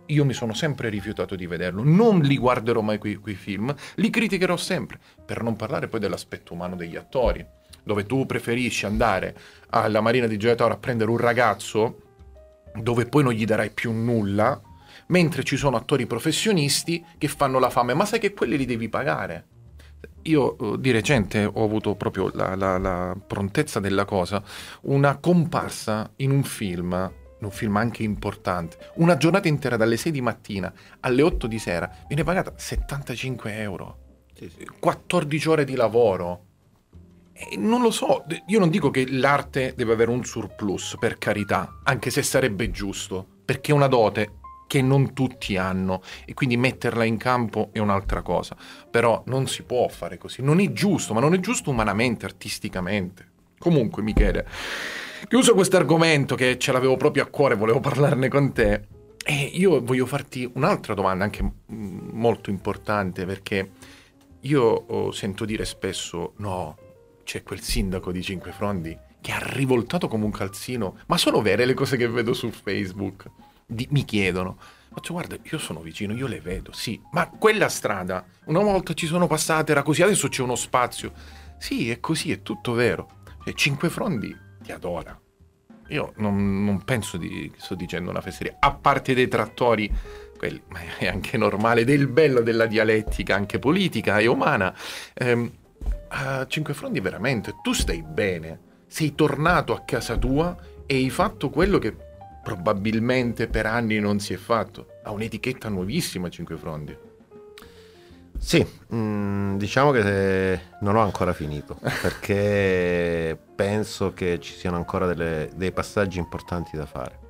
Io 0.07 0.25
mi 0.25 0.33
sono 0.33 0.55
sempre 0.55 0.89
rifiutato 0.89 1.35
di 1.37 1.47
vederlo, 1.47 1.83
non 1.85 2.21
li 2.21 2.39
guarderò 2.39 2.81
mai 2.81 2.99
quei, 2.99 3.17
quei 3.17 3.35
film, 3.35 3.75
li 3.97 4.09
criticherò 4.09 4.57
sempre, 4.57 4.99
per 5.25 5.43
non 5.43 5.57
parlare 5.57 5.89
poi 5.89 6.01
dell'aspetto 6.01 6.55
umano 6.55 6.77
degli 6.77 6.97
attori 6.97 7.45
dove 7.87 8.05
tu 8.05 8.27
preferisci 8.27 8.85
andare 8.85 9.37
alla 9.71 10.01
Marina 10.01 10.27
di 10.27 10.37
Gioia 10.37 10.57
Tauro 10.57 10.75
a 10.75 10.79
prendere 10.79 11.09
un 11.09 11.19
ragazzo 11.19 12.01
dove 12.75 13.07
poi 13.07 13.23
non 13.23 13.33
gli 13.33 13.45
darai 13.45 13.71
più 13.71 13.93
nulla, 13.93 14.61
mentre 15.07 15.45
ci 15.45 15.57
sono 15.57 15.77
attori 15.77 16.05
professionisti 16.05 17.03
che 17.17 17.29
fanno 17.29 17.61
la 17.61 17.71
fame, 17.71 17.95
ma 17.95 18.05
sai 18.05 18.19
che 18.19 18.35
quelli 18.35 18.57
li 18.57 18.67
devi 18.67 18.89
pagare. 18.89 19.47
Io 20.23 20.59
eh, 20.59 20.81
di 20.81 20.91
recente 20.91 21.45
ho 21.45 21.63
avuto 21.63 21.95
proprio 21.95 22.29
la, 22.35 22.57
la, 22.57 22.77
la 22.77 23.17
prontezza 23.25 23.79
della 23.79 24.05
cosa, 24.05 24.43
una 24.83 25.17
comparsa 25.19 26.11
in 26.17 26.33
un 26.33 26.43
film 26.43 27.13
un 27.39 27.51
film 27.51 27.77
anche 27.77 28.03
importante, 28.03 28.79
una 28.95 29.17
giornata 29.17 29.47
intera 29.47 29.77
dalle 29.77 29.97
6 29.99 30.11
di 30.11 30.21
mattina 30.23 30.73
alle 31.01 31.23
8 31.23 31.47
di 31.47 31.59
sera 31.59 31.89
viene 32.09 32.25
pagata 32.25 32.53
75 32.57 33.59
euro. 33.59 33.99
14 34.81 35.49
ore 35.49 35.65
di 35.65 35.77
lavoro. 35.77 36.45
E 37.39 37.57
non 37.57 37.83
lo 37.83 37.91
so, 37.91 38.25
io 38.47 38.59
non 38.59 38.71
dico 38.71 38.91
che 38.91 39.07
l'arte 39.11 39.75
deve 39.77 39.93
avere 39.93 40.11
un 40.11 40.25
surplus, 40.25 40.97
per 40.99 41.19
carità, 41.19 41.81
anche 41.85 42.11
se 42.11 42.23
sarebbe 42.23 42.71
giusto, 42.71 43.27
perché 43.45 43.73
è 43.73 43.75
una 43.75 43.89
dote 43.89 44.39
che 44.67 44.81
non 44.81 45.13
tutti 45.13 45.57
hanno 45.57 46.01
e 46.25 46.35
quindi 46.35 46.57
metterla 46.57 47.05
in 47.05 47.19
campo 47.19 47.69
è 47.73 47.79
un'altra 47.79 48.23
cosa. 48.23 48.57
Però 48.91 49.23
non 49.27 49.47
si 49.47 49.65
può 49.65 49.87
fare 49.89 50.17
così, 50.17 50.41
non 50.43 50.61
è 50.61 50.73
giusto, 50.73 51.13
ma 51.13 51.21
non 51.21 51.35
è 51.35 51.41
giusto 51.41 51.71
umanamente, 51.71 52.25
artisticamente. 52.25 53.33
Comunque, 53.59 54.03
Michele, 54.03 54.47
chiuso 55.29 55.55
questo 55.55 55.77
argomento 55.77 56.35
che 56.37 56.59
ce 56.59 56.73
l'avevo 56.73 56.97
proprio 56.97 57.23
a 57.23 57.27
cuore, 57.27 57.55
volevo 57.55 57.81
parlarne 57.81 58.29
con 58.29 58.53
te, 58.53 58.87
e 59.23 59.51
io 59.53 59.83
voglio 59.83 60.07
farti 60.07 60.51
un'altra 60.55 60.95
domanda 60.95 61.25
anche 61.25 61.53
molto 61.67 62.49
importante 62.49 63.27
perché 63.27 63.71
io 64.41 65.11
sento 65.13 65.45
dire 65.45 65.65
spesso 65.65 66.35
no, 66.37 66.77
c'è 67.27 67.43
quel 67.43 67.61
sindaco 67.61 68.13
di 68.13 68.23
Cinque 68.23 68.53
Frondi 68.53 68.97
che 69.21 69.33
ha 69.33 69.41
rivoltato 69.43 70.07
come 70.07 70.25
un 70.25 70.31
calzino. 70.31 70.99
Ma 71.07 71.19
sono 71.19 71.43
vere 71.43 71.65
le 71.65 71.75
cose 71.75 71.97
che 71.97 72.09
vedo 72.09 72.33
su 72.33 72.49
Facebook? 72.51 73.29
Di, 73.67 73.89
mi 73.91 74.05
chiedono. 74.05 74.57
Faccio, 74.95 75.13
guarda, 75.13 75.37
io 75.43 75.59
sono 75.59 75.81
vicino, 75.81 76.15
io 76.15 76.29
le 76.29 76.41
vedo, 76.41 76.73
sì. 76.73 76.99
Ma 77.11 77.29
quella 77.29 77.69
strada, 77.69 78.25
una 78.45 78.63
volta 78.63 78.95
ci 78.95 79.07
sono 79.07 79.27
passate, 79.27 79.73
era 79.73 79.83
così, 79.83 80.03
adesso 80.03 80.29
c'è 80.29 80.43
uno 80.43 80.55
spazio. 80.55 81.13
Sì, 81.59 81.91
è 81.91 81.99
così, 81.99 82.31
è 82.31 82.43
tutto 82.43 82.73
vero. 82.73 83.23
Cioè, 83.45 83.53
Cinque 83.55 83.91
Frondi 83.91 84.35
ti 84.63 84.71
adora. 84.71 85.21
Io 85.89 86.13
non, 86.19 86.65
non 86.65 86.85
penso 86.85 87.17
di, 87.17 87.53
sto 87.57 87.75
dicendo 87.75 88.11
una 88.11 88.21
fesseria. 88.21 88.57
A 88.61 88.73
parte 88.73 89.13
dei 89.13 89.27
trattori, 89.27 89.93
quelli, 90.39 90.63
ma 90.69 90.79
è 90.99 91.09
anche 91.09 91.37
normale, 91.37 91.85
del 91.85 92.07
bello 92.07 92.41
della 92.41 92.67
dialettica, 92.67 93.35
anche 93.35 93.59
politica 93.59 94.19
e 94.19 94.29
umana. 94.29 94.73
Ehm, 95.15 95.51
a 96.09 96.47
Cinque 96.47 96.75
Frondi 96.75 97.01
veramente, 97.01 97.57
tu 97.63 97.73
stai 97.73 98.03
bene, 98.03 98.61
sei 98.87 99.15
tornato 99.15 99.75
a 99.75 99.83
casa 99.85 100.17
tua 100.17 100.57
e 100.87 100.95
hai 100.95 101.11
fatto 101.11 101.51
quello 101.51 101.79
che 101.79 101.95
probabilmente 102.43 103.49
per 103.49 103.67
anni 103.67 103.99
non 103.99 104.21
si 104.21 104.33
è 104.33 104.37
fatto. 104.37 104.87
Ha 105.03 105.11
un'etichetta 105.11 105.69
nuovissima 105.69 106.29
Cinque 106.29 106.57
Frondi. 106.57 106.97
Sì, 108.39 108.65
mh, 108.89 108.97
mm, 108.97 109.57
diciamo 109.57 109.91
che 109.91 110.61
non 110.81 110.95
ho 110.95 111.01
ancora 111.01 111.33
finito 111.33 111.79
perché 112.03 113.37
penso 113.55 114.13
che 114.13 114.39
ci 114.41 114.53
siano 114.53 114.77
ancora 114.77 115.07
delle, 115.07 115.51
dei 115.57 115.73
passaggi 115.73 116.19
importanti 116.19 116.77
da 116.77 116.87
fare. 116.87 117.25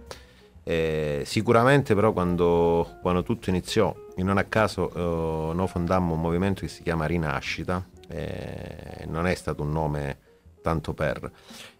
Eh, 0.68 1.22
sicuramente 1.24 1.94
però 1.94 2.12
quando, 2.12 2.98
quando, 3.00 3.22
tutto 3.22 3.50
iniziò, 3.50 3.94
e 4.16 4.22
non 4.24 4.36
a 4.36 4.44
caso 4.44 4.90
eh, 4.92 5.54
noi 5.54 5.68
fondammo 5.68 6.14
un 6.14 6.20
movimento 6.20 6.62
che 6.62 6.68
si 6.68 6.82
chiama 6.82 7.06
Rinascita, 7.06 7.86
eh, 8.08 9.04
non 9.06 9.26
è 9.26 9.34
stato 9.34 9.62
un 9.62 9.72
nome 9.72 10.18
tanto 10.62 10.94
per. 10.94 11.30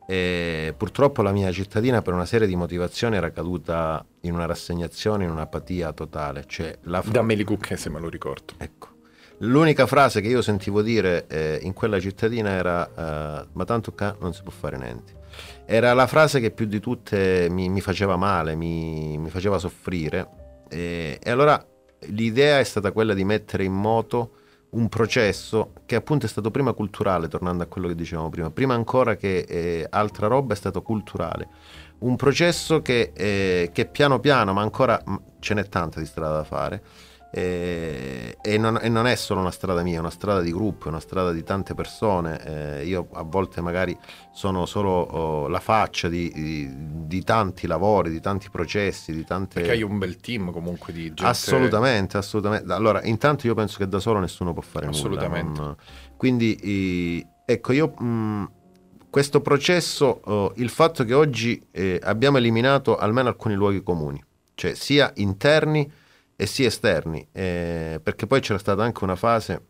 E 0.09 0.73
purtroppo 0.77 1.23
la 1.23 1.33
mia 1.33 1.51
cittadina 1.51 2.01
per 2.01 2.15
una 2.15 2.27
serie 2.27 2.47
di 2.47 2.55
motivazioni 2.55 3.17
era 3.17 3.33
caduta 3.33 4.05
in 4.21 4.35
una 4.35 4.47
rassegnazione, 4.47 5.25
in 5.25 5.31
un'apatia 5.31 5.93
totale. 5.93 6.45
Cioè 6.47 6.79
la 6.83 7.03
fra... 7.03 7.11
Dammeli 7.11 7.43
Cucchese 7.43 7.91
me 7.91 7.99
lo 7.99 8.09
ricordo. 8.09 8.55
Ecco. 8.59 8.95
L'unica 9.41 9.87
frase 9.87 10.21
che 10.21 10.29
io 10.29 10.41
sentivo 10.41 10.81
dire 10.81 11.27
eh, 11.27 11.59
in 11.63 11.75
quella 11.75 12.01
cittadina 12.01 12.51
era 12.51 12.89
uh, 12.89 13.49
ma 13.53 13.65
tanto 13.67 13.93
qua 13.93 14.17
non 14.21 14.33
si 14.33 14.43
può 14.43 14.53
fare 14.53 14.79
niente. 14.79 15.15
Era 15.67 15.93
la 15.93 16.07
frase 16.07 16.41
che 16.41 16.53
più 16.53 16.67
di 16.67 16.79
tutte 16.79 17.49
mi, 17.51 17.69
mi 17.69 17.81
faceva 17.81 18.17
male, 18.17 18.55
mi, 18.55 19.19
mi 19.19 19.29
faceva 19.29 19.59
soffrire. 19.59 20.29
E, 20.69 21.19
e 21.21 21.31
allora 21.31 21.63
l'idea 22.07 22.61
è 22.61 22.65
stata 22.65 22.93
quella 22.93 23.13
di 23.13 23.25
mettere 23.25 23.65
in 23.65 23.73
moto 23.73 24.31
un 24.71 24.89
processo 24.89 25.73
che 25.87 25.95
appunto 25.95 26.27
è 26.27 26.29
stato 26.29 26.51
prima 26.51 26.73
culturale, 26.73 27.29
tornando 27.29 27.63
a 27.63 27.67
quello 27.67 27.89
che 27.89 27.95
dicevamo 27.95 28.29
prima, 28.29 28.51
prima 28.51 28.75
ancora 28.75 29.17
che 29.17 29.39
eh, 29.39 29.87
altra 29.89 30.27
roba 30.27 30.55
è 30.55 30.57
stato 30.57 30.83
culturale. 30.83 31.49
Un 31.99 32.17
processo 32.17 32.83
che, 32.83 33.13
eh, 33.15 33.71
che 33.73 33.87
piano 33.87 34.21
piano, 34.21 34.53
ma 34.53 34.61
ancora 34.61 35.03
ce 35.39 35.55
n'è 35.55 35.67
tanta 35.69 35.99
di 36.01 36.07
strada 36.07 36.37
da 36.37 36.45
fare, 36.45 36.83
e, 37.31 38.37
e, 38.41 38.59
non, 38.59 38.79
e, 38.81 38.89
non, 38.89 39.07
è 39.07 39.15
solo 39.15 39.41
una 39.41 39.51
strada 39.51 39.83
mia, 39.83 39.97
è 39.97 40.01
una 40.01 40.11
strada 40.11 40.41
di 40.41 40.53
gruppo, 40.53 40.87
è 40.87 40.89
una 40.89 41.01
strada 41.01 41.33
di 41.33 41.43
tante 41.43 41.75
persone. 41.75 42.79
Eh, 42.79 42.87
io 42.87 43.09
a 43.13 43.23
volte 43.23 43.61
magari 43.61 43.97
sono 44.33 44.65
solo 44.67 44.91
oh, 44.91 45.49
la 45.49 45.61
faccia 45.61 46.09
di, 46.09 46.31
di, 46.33 46.71
di, 47.07 47.23
tanti 47.23 47.67
lavori, 47.67 48.11
di 48.11 48.21
tanti 48.21 48.49
processi, 48.51 49.13
di 49.13 49.25
tante... 49.25 49.61
Perché 49.61 49.75
hai 49.75 49.83
un 49.83 49.99
bel 49.99 50.17
team 50.17 50.51
comunque 50.53 50.93
di 50.93 51.05
gente... 51.05 51.25
Assolutamente, 51.25 52.17
assolutamente. 52.17 52.73
Allora, 52.73 53.03
intanto 53.03 53.47
io 53.47 53.55
penso 53.55 53.79
che 53.79 53.89
da 53.89 53.99
solo 53.99 54.21
nessuno 54.21 54.53
può 54.53 54.63
fare 54.63 54.87
assolutamente. 54.87 55.61
nulla. 55.61 55.65
Non... 55.65 55.77
Quindi, 56.17 57.27
ecco, 57.45 57.73
io... 57.73 57.89
Mh, 57.89 58.51
questo 59.17 59.41
processo, 59.41 60.21
oh, 60.25 60.53
il 60.57 60.69
fatto 60.69 61.03
che 61.05 61.15
oggi 61.15 61.67
eh, 61.71 61.99
abbiamo 62.03 62.37
eliminato 62.37 62.99
almeno 62.99 63.29
alcuni 63.29 63.55
luoghi 63.55 63.83
comuni, 63.83 64.23
cioè 64.55 64.75
sia 64.75 65.11
interni 65.15 65.91
e 66.37 66.47
sia 66.47 66.67
esterni, 66.67 67.27
eh, 67.33 67.99
perché 68.03 68.27
poi 68.27 68.41
c'era 68.41 68.59
stata 68.59 68.83
anche 68.83 69.03
una 69.05 69.17
fase 69.17 69.69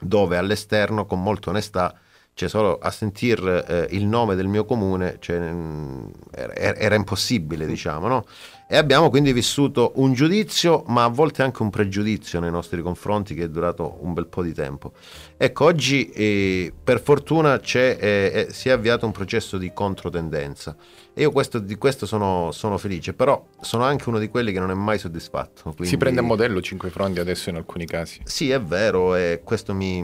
dove 0.00 0.36
all'esterno, 0.36 1.06
con 1.06 1.22
molta 1.22 1.50
onestà, 1.50 1.98
cioè 2.34 2.48
solo 2.48 2.78
a 2.78 2.90
sentir 2.90 3.64
eh, 3.68 3.88
il 3.90 4.06
nome 4.06 4.34
del 4.34 4.48
mio 4.48 4.64
comune 4.64 5.18
cioè, 5.20 5.38
mh, 5.38 6.10
era, 6.32 6.74
era, 6.76 6.94
impossibile, 6.94 7.66
diciamo, 7.66 8.08
no? 8.08 8.26
E 8.66 8.78
abbiamo 8.78 9.10
quindi 9.10 9.34
vissuto 9.34 9.92
un 9.96 10.14
giudizio, 10.14 10.84
ma 10.86 11.04
a 11.04 11.08
volte 11.08 11.42
anche 11.42 11.60
un 11.62 11.68
pregiudizio 11.68 12.40
nei 12.40 12.50
nostri 12.50 12.80
confronti 12.80 13.34
che 13.34 13.44
è 13.44 13.48
durato 13.50 13.98
un 14.00 14.14
bel 14.14 14.26
po' 14.26 14.42
di 14.42 14.54
tempo. 14.54 14.92
Ecco, 15.36 15.66
oggi 15.66 16.08
eh, 16.08 16.72
per 16.82 17.02
fortuna 17.02 17.60
eh, 17.60 17.98
eh, 18.00 18.46
si 18.50 18.70
è 18.70 18.72
avviato 18.72 19.04
un 19.04 19.12
processo 19.12 19.58
di 19.58 19.70
controtendenza 19.74 20.74
e 21.12 21.20
io 21.20 21.30
questo, 21.30 21.58
di 21.58 21.76
questo 21.76 22.06
sono, 22.06 22.52
sono, 22.52 22.78
felice, 22.78 23.12
però 23.12 23.46
sono 23.60 23.84
anche 23.84 24.08
uno 24.08 24.18
di 24.18 24.28
quelli 24.28 24.50
che 24.50 24.60
non 24.60 24.70
è 24.70 24.74
mai 24.74 24.98
soddisfatto. 24.98 25.62
Quindi... 25.64 25.86
Si 25.86 25.98
prende 25.98 26.20
a 26.20 26.22
modello 26.22 26.62
Cinque 26.62 26.88
Frondi 26.88 27.20
adesso 27.20 27.50
in 27.50 27.56
alcuni 27.56 27.84
casi. 27.84 28.22
Sì, 28.24 28.48
è 28.50 28.60
vero, 28.62 29.14
e 29.14 29.42
questo 29.44 29.74
mi, 29.74 30.02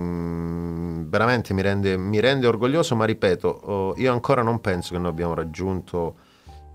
veramente 1.09 1.55
mi 1.55 1.63
rende, 1.63 1.97
mi 1.97 2.21
rende 2.21 2.47
orgoglioso, 2.47 2.95
ma 2.95 3.07
ripeto, 3.07 3.49
oh, 3.49 3.95
io 3.97 4.13
ancora 4.13 4.43
non 4.43 4.61
penso 4.61 4.93
che 4.93 4.99
noi 4.99 5.09
abbiamo 5.09 5.33
raggiunto 5.33 6.17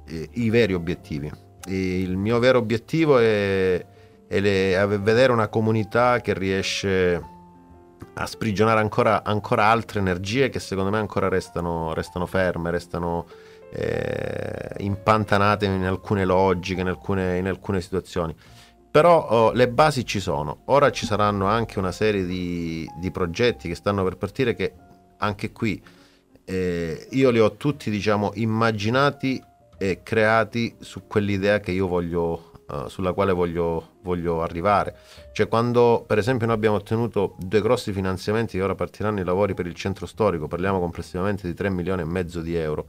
eh, 0.07 0.29
i 0.33 0.49
veri 0.49 0.73
obiettivi 0.73 1.44
il 1.67 2.17
mio 2.17 2.39
vero 2.39 2.59
obiettivo 2.59 3.17
è, 3.19 3.85
è, 4.27 4.39
le, 4.39 4.77
è, 4.77 4.87
vedere 4.87 5.31
una 5.31 5.47
comunità 5.47 6.21
che 6.21 6.33
riesce 6.33 7.33
a 8.13 8.25
sprigionare 8.25 8.79
ancora, 8.79 9.23
ancora 9.23 9.65
altre 9.65 9.99
energie 9.99 10.49
che 10.49 10.59
secondo 10.59 10.89
me 10.89 10.97
ancora 10.97 11.27
restano, 11.27 11.93
restano 11.93 12.25
ferme, 12.25 12.71
restano 12.71 13.25
eh, 13.71 14.75
impantanate 14.77 15.65
in 15.65 15.83
alcune 15.83 16.25
logiche, 16.25 16.81
in 16.81 16.87
alcune, 16.87 17.37
in 17.37 17.47
alcune 17.47 17.81
situazioni. 17.81 18.35
Però 18.89 19.27
oh, 19.27 19.51
le 19.51 19.67
basi 19.67 20.05
ci 20.05 20.21
sono. 20.21 20.61
Ora 20.65 20.89
ci 20.91 21.05
saranno 21.05 21.47
anche 21.47 21.79
una 21.79 21.91
serie 21.91 22.25
di, 22.25 22.89
di 22.97 23.11
progetti 23.11 23.67
che 23.67 23.75
stanno 23.75 24.03
per 24.03 24.15
partire 24.15 24.55
che 24.55 24.73
anche 25.17 25.51
qui 25.51 25.83
eh, 26.45 27.07
io 27.11 27.29
li 27.31 27.39
ho 27.39 27.55
tutti 27.55 27.89
diciamo 27.89 28.31
immaginati 28.35 29.41
e 29.77 30.01
creati 30.03 30.75
su 30.79 31.07
quell'idea 31.07 31.59
che 31.59 31.71
io 31.71 31.87
voglio, 31.87 32.51
uh, 32.67 32.87
sulla 32.87 33.13
quale 33.13 33.33
voglio, 33.33 33.97
voglio, 34.01 34.41
arrivare. 34.41 34.95
Cioè 35.33 35.47
quando 35.47 36.03
per 36.07 36.17
esempio 36.17 36.45
noi 36.45 36.55
abbiamo 36.55 36.77
ottenuto 36.77 37.35
due 37.39 37.61
grossi 37.61 37.91
finanziamenti 37.91 38.59
ora 38.59 38.75
partiranno 38.75 39.19
i 39.19 39.23
lavori 39.23 39.53
per 39.53 39.65
il 39.65 39.75
centro 39.75 40.05
storico, 40.05 40.47
parliamo 40.47 40.79
complessivamente 40.79 41.47
di 41.47 41.53
3 41.53 41.69
milioni 41.69 42.01
e 42.01 42.05
mezzo 42.05 42.41
di 42.41 42.55
euro. 42.55 42.87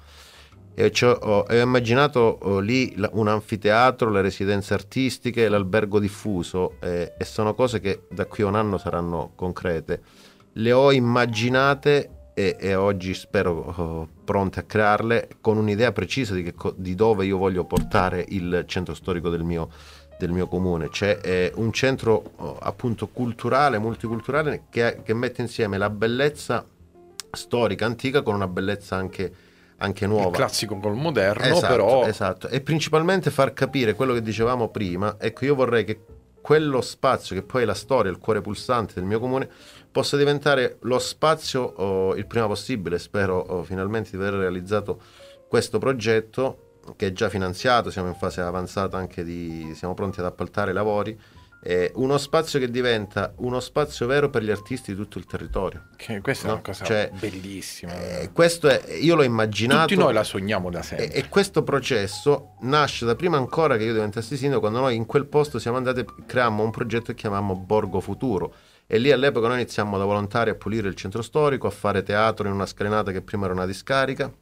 E 0.79 0.93
ho, 1.03 1.11
ho 1.49 1.55
immaginato 1.55 2.39
ho, 2.43 2.59
lì 2.59 2.95
un 3.13 3.29
anfiteatro, 3.29 4.11
le 4.11 4.21
residenze 4.21 4.75
artistiche, 4.75 5.49
l'albergo 5.49 5.99
diffuso 5.99 6.75
eh, 6.81 7.15
e 7.17 7.25
sono 7.25 7.55
cose 7.55 7.81
che 7.81 8.03
da 8.11 8.27
qui 8.27 8.43
a 8.43 8.47
un 8.49 8.57
anno 8.57 8.77
saranno 8.77 9.33
concrete. 9.35 10.03
Le 10.53 10.73
ho 10.73 10.93
immaginate 10.93 12.16
e, 12.39 12.55
e 12.61 12.75
oggi 12.75 13.15
spero 13.15 13.73
oh, 13.75 14.09
pronte 14.23 14.61
a 14.61 14.65
crearle 14.65 15.27
con 15.41 15.57
un'idea 15.57 15.91
precisa 15.93 16.35
di, 16.35 16.43
che, 16.43 16.55
di, 16.77 16.95
dove 16.95 17.25
io 17.25 17.39
voglio 17.39 17.65
portare 17.65 18.23
il 18.29 18.65
centro 18.67 18.93
storico 18.93 19.31
del 19.31 19.43
mio, 19.43 19.71
del 20.19 20.33
mio 20.33 20.47
comune. 20.47 20.91
C'è 20.91 21.19
eh, 21.23 21.53
un 21.55 21.73
centro 21.73 22.33
oh, 22.37 22.59
appunto 22.59 23.07
culturale, 23.07 23.79
multiculturale 23.79 24.65
che, 24.69 25.01
che, 25.03 25.15
mette 25.15 25.41
insieme 25.41 25.79
la 25.79 25.89
bellezza 25.89 26.63
storica 27.31 27.87
antica 27.87 28.21
con 28.21 28.35
una 28.35 28.49
bellezza 28.49 28.97
anche, 28.97 29.33
anche 29.79 30.07
nuova. 30.07 30.29
Il 30.29 30.35
classico 30.35 30.77
col 30.77 30.95
moderno, 30.95 31.43
esatto, 31.43 31.67
però... 31.67 32.05
Esatto, 32.05 32.49
e 32.49 32.61
principalmente 32.61 33.31
far 33.31 33.55
capire 33.55 33.95
quello 33.95 34.13
che 34.13 34.21
dicevamo 34.21 34.69
prima. 34.69 35.17
Ecco, 35.19 35.47
io 35.47 35.55
vorrei 35.55 35.85
che 35.85 36.01
quello 36.47 36.81
spazio 36.81 37.35
che 37.35 37.43
poi 37.43 37.63
è 37.63 37.65
la 37.65 37.75
storia, 37.75 38.09
il 38.09 38.19
cuore 38.19 38.41
pulsante 38.41 38.95
del 38.95 39.03
mio 39.03 39.19
comune, 39.19 39.49
possa 39.97 40.19
diventare 40.19 40.77
lo 40.81 40.99
spazio 40.99 41.63
oh, 41.63 42.15
il 42.17 42.27
prima 42.27 42.47
possibile. 42.47 42.99
Spero 42.99 43.39
oh, 43.39 43.63
finalmente 43.63 44.11
di 44.11 44.17
aver 44.17 44.35
realizzato 44.35 45.01
questo 45.49 45.79
progetto 45.79 46.83
che 46.97 47.07
è 47.07 47.13
già 47.13 47.31
finanziato, 47.31 47.91
siamo 47.91 48.09
in 48.09 48.15
fase 48.15 48.43
avanzata 48.43 48.99
anche 48.99 49.25
di, 49.25 49.73
siamo 49.75 49.95
pronti 49.95 50.21
ad 50.21 50.27
appaltare 50.27 50.73
i 50.73 50.75
lavori. 50.75 51.19
Eh, 51.63 51.93
uno 51.95 52.19
spazio 52.19 52.59
che 52.59 52.71
diventa 52.71 53.33
uno 53.39 53.59
spazio 53.59 54.07
vero 54.07 54.29
per 54.29 54.43
gli 54.43 54.51
artisti 54.51 54.93
di 54.93 54.99
tutto 54.99 55.17
il 55.17 55.25
territorio. 55.25 55.89
Che 55.97 56.21
questa 56.21 56.49
no? 56.49 56.51
è 56.51 56.55
una 56.57 56.63
cosa 56.63 56.85
cioè, 56.85 57.11
bellissima. 57.19 57.95
Eh, 57.95 58.31
questo 58.33 58.69
è, 58.69 58.99
io 59.01 59.15
l'ho 59.15 59.23
immaginato. 59.23 59.87
Tutti 59.87 59.99
noi 59.99 60.13
la 60.13 60.25
sogniamo 60.25 60.69
da 60.69 60.83
sempre. 60.83 61.11
E, 61.11 61.21
e, 61.21 61.29
questo 61.31 61.63
processo 61.63 62.57
nasce 62.61 63.07
da 63.07 63.17
prima 63.17 63.39
ancora 63.39 63.79
che 63.79 63.85
io 63.85 63.95
diventassi 63.95 64.37
sindaco, 64.37 64.61
quando 64.61 64.81
noi 64.81 64.95
in 64.95 65.07
quel 65.07 65.25
posto 65.25 65.59
siamo 65.59 65.79
andati, 65.79 66.05
creammo 66.27 66.63
un 66.63 66.71
progetto 66.71 67.07
che 67.07 67.15
chiamavamo 67.15 67.57
Borgo 67.57 68.01
Futuro 68.01 68.55
e 68.87 68.99
lì 68.99 69.11
all'epoca 69.11 69.49
noi 69.49 69.59
iniziamo 69.59 69.99
da 69.99 70.05
volontari 70.05 70.51
a 70.51 70.55
pulire 70.55 70.89
il 70.89 70.95
centro 70.95 71.23
storico, 71.23 71.67
a 71.67 71.71
fare 71.71 72.03
teatro 72.03 72.47
in 72.47 72.55
una 72.55 72.67
scalinata 72.67 73.11
che 73.11 73.23
prima 73.23 73.45
era 73.45 73.55
una 73.55 73.67
discarica, 73.67 74.33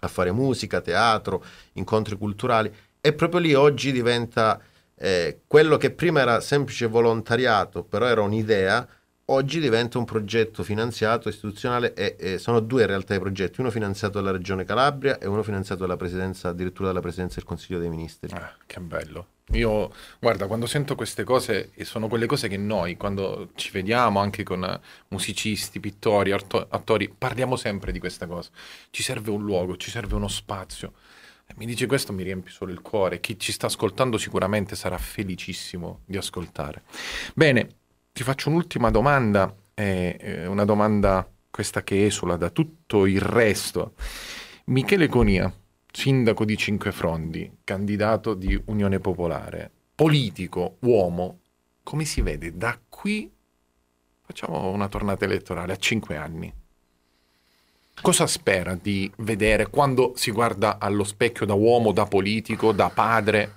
a 0.00 0.08
fare 0.08 0.32
musica, 0.32 0.80
teatro, 0.80 1.44
incontri 1.74 2.16
culturali 2.16 2.72
e 3.00 3.12
proprio 3.12 3.40
lì 3.40 3.54
oggi 3.54 3.92
diventa 3.92 4.60
eh, 4.96 5.42
quello 5.46 5.76
che 5.76 5.90
prima 5.90 6.20
era 6.20 6.40
semplice 6.40 6.86
volontariato, 6.86 7.84
però 7.84 8.06
era 8.06 8.22
un'idea, 8.22 8.86
oggi 9.26 9.60
diventa 9.60 9.98
un 9.98 10.04
progetto 10.04 10.62
finanziato 10.62 11.28
istituzionale 11.28 11.94
e, 11.94 12.16
e, 12.18 12.38
sono 12.38 12.60
due 12.60 12.82
in 12.82 12.88
realtà 12.88 13.14
i 13.14 13.20
progetti, 13.20 13.60
uno 13.60 13.70
finanziato 13.70 14.20
dalla 14.20 14.30
Regione 14.30 14.64
Calabria 14.64 15.18
e 15.18 15.26
uno 15.26 15.42
finanziato 15.42 15.82
dalla 15.82 15.96
presidenza, 15.96 16.48
addirittura 16.48 16.88
dalla 16.88 17.00
presidenza 17.00 17.36
del 17.36 17.44
Consiglio 17.44 17.78
dei 17.78 17.88
Ministri. 17.88 18.34
Ah, 18.34 18.54
che 18.66 18.80
bello. 18.80 19.26
Io, 19.52 19.92
guarda, 20.18 20.46
quando 20.46 20.66
sento 20.66 20.94
queste 20.94 21.22
cose, 21.22 21.70
e 21.74 21.84
sono 21.84 22.08
quelle 22.08 22.26
cose 22.26 22.48
che 22.48 22.56
noi, 22.56 22.96
quando 22.96 23.50
ci 23.54 23.70
vediamo 23.70 24.18
anche 24.18 24.42
con 24.42 24.80
musicisti, 25.08 25.80
pittori, 25.80 26.32
arto- 26.32 26.66
attori, 26.68 27.08
parliamo 27.16 27.54
sempre 27.56 27.92
di 27.92 27.98
questa 27.98 28.26
cosa. 28.26 28.50
Ci 28.90 29.02
serve 29.02 29.30
un 29.30 29.42
luogo, 29.44 29.76
ci 29.76 29.90
serve 29.90 30.14
uno 30.14 30.28
spazio. 30.28 30.94
Mi 31.56 31.66
dice 31.66 31.86
questo, 31.86 32.12
mi 32.12 32.22
riempie 32.22 32.50
solo 32.50 32.72
il 32.72 32.80
cuore. 32.80 33.20
Chi 33.20 33.38
ci 33.38 33.52
sta 33.52 33.66
ascoltando 33.66 34.16
sicuramente 34.16 34.74
sarà 34.76 34.98
felicissimo 34.98 36.00
di 36.06 36.16
ascoltare. 36.16 36.82
Bene, 37.34 37.68
ti 38.12 38.22
faccio 38.22 38.48
un'ultima 38.48 38.90
domanda, 38.90 39.54
eh, 39.74 40.46
una 40.46 40.64
domanda 40.64 41.28
questa 41.50 41.84
che 41.84 42.06
esula 42.06 42.36
da 42.36 42.50
tutto 42.50 43.06
il 43.06 43.20
resto. 43.20 43.92
Michele 44.66 45.06
Conia, 45.06 45.52
sindaco 45.94 46.44
di 46.44 46.56
Cinque 46.56 46.90
Frondi, 46.90 47.58
candidato 47.62 48.34
di 48.34 48.60
Unione 48.66 48.98
Popolare, 48.98 49.70
politico, 49.94 50.76
uomo, 50.80 51.38
come 51.84 52.04
si 52.04 52.20
vede 52.20 52.56
da 52.56 52.76
qui? 52.88 53.30
Facciamo 54.26 54.70
una 54.70 54.88
tornata 54.88 55.24
elettorale 55.24 55.72
a 55.72 55.76
cinque 55.76 56.16
anni. 56.16 56.52
Cosa 58.00 58.26
spera 58.26 58.74
di 58.74 59.10
vedere 59.18 59.68
quando 59.68 60.14
si 60.16 60.32
guarda 60.32 60.78
allo 60.78 61.04
specchio 61.04 61.46
da 61.46 61.54
uomo, 61.54 61.92
da 61.92 62.06
politico, 62.06 62.72
da 62.72 62.90
padre? 62.90 63.54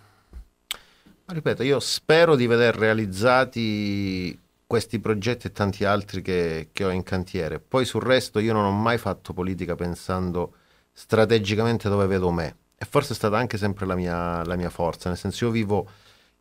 Ripeto, 1.25 1.63
io 1.63 1.79
spero 1.79 2.35
di 2.35 2.45
veder 2.45 2.75
realizzati 2.75 4.37
questi 4.67 4.99
progetti 4.99 5.47
e 5.47 5.51
tanti 5.51 5.85
altri 5.85 6.21
che, 6.21 6.69
che, 6.71 6.83
ho 6.83 6.91
in 6.91 7.03
cantiere. 7.03 7.59
Poi 7.59 7.83
sul 7.83 8.03
resto 8.03 8.37
io 8.37 8.53
non 8.53 8.65
ho 8.65 8.71
mai 8.71 8.99
fatto 8.99 9.33
politica 9.33 9.75
pensando 9.75 10.53
strategicamente 10.97 11.89
dove 11.89 12.07
vedo 12.07 12.31
me. 12.31 12.55
E 12.75 12.85
forse 12.89 13.13
è 13.13 13.15
stata 13.15 13.37
anche 13.37 13.57
sempre 13.57 13.85
la 13.85 13.93
mia, 13.93 14.43
la 14.43 14.55
mia 14.55 14.71
forza, 14.71 15.09
nel 15.09 15.17
senso 15.17 15.45
io 15.45 15.51
vivo, 15.51 15.87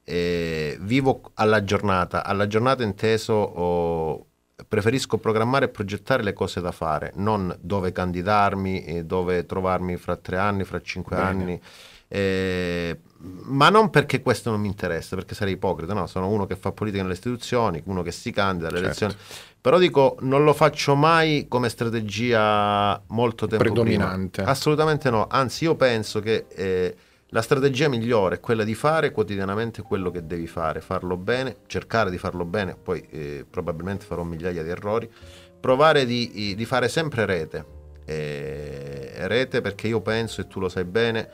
eh, 0.02 0.78
vivo 0.80 1.30
alla 1.34 1.62
giornata, 1.62 2.24
alla 2.24 2.46
giornata 2.46 2.82
inteso 2.82 3.34
oh, 3.34 4.26
preferisco 4.66 5.18
programmare 5.18 5.66
e 5.66 5.68
progettare 5.68 6.22
le 6.22 6.32
cose 6.32 6.62
da 6.62 6.72
fare, 6.72 7.12
non 7.16 7.54
dove 7.60 7.92
candidarmi, 7.92 9.04
dove 9.04 9.44
trovarmi 9.44 9.98
fra 9.98 10.16
tre 10.16 10.38
anni, 10.38 10.64
fra 10.64 10.80
cinque 10.80 11.16
Bene. 11.16 11.28
anni. 11.28 11.60
Eh, 12.08 13.00
ma 13.18 13.68
non 13.70 13.90
perché 13.90 14.20
questo 14.20 14.50
non 14.50 14.60
mi 14.60 14.66
interessa, 14.66 15.16
perché 15.16 15.34
sarei 15.34 15.54
ipocrita, 15.54 15.94
no, 15.94 16.06
sono 16.06 16.28
uno 16.28 16.46
che 16.46 16.56
fa 16.56 16.72
politica 16.72 17.02
nelle 17.02 17.14
istituzioni, 17.14 17.82
uno 17.86 18.02
che 18.02 18.12
si 18.12 18.30
candida 18.30 18.68
alle 18.68 18.80
certo. 18.82 19.04
elezioni, 19.04 19.14
però 19.60 19.78
dico 19.78 20.16
non 20.20 20.44
lo 20.44 20.52
faccio 20.52 20.94
mai 20.94 21.46
come 21.48 21.68
strategia 21.68 23.00
molto 23.08 23.46
tempo 23.46 23.64
predominante. 23.64 24.42
Prima. 24.42 24.50
Assolutamente 24.50 25.10
no, 25.10 25.26
anzi 25.28 25.64
io 25.64 25.74
penso 25.76 26.20
che 26.20 26.46
eh, 26.48 26.96
la 27.30 27.42
strategia 27.42 27.88
migliore 27.88 28.36
è 28.36 28.40
quella 28.40 28.64
di 28.64 28.74
fare 28.74 29.10
quotidianamente 29.10 29.82
quello 29.82 30.10
che 30.10 30.26
devi 30.26 30.46
fare, 30.46 30.80
farlo 30.80 31.16
bene, 31.16 31.56
cercare 31.66 32.10
di 32.10 32.18
farlo 32.18 32.44
bene, 32.44 32.76
poi 32.76 33.06
eh, 33.10 33.46
probabilmente 33.48 34.04
farò 34.04 34.22
migliaia 34.22 34.62
di 34.62 34.68
errori, 34.68 35.10
provare 35.58 36.04
di, 36.04 36.54
di 36.54 36.64
fare 36.64 36.88
sempre 36.88 37.24
rete, 37.24 37.64
eh, 38.04 39.12
rete 39.26 39.60
perché 39.60 39.88
io 39.88 40.00
penso, 40.00 40.40
e 40.40 40.46
tu 40.46 40.60
lo 40.60 40.68
sai 40.68 40.84
bene, 40.84 41.28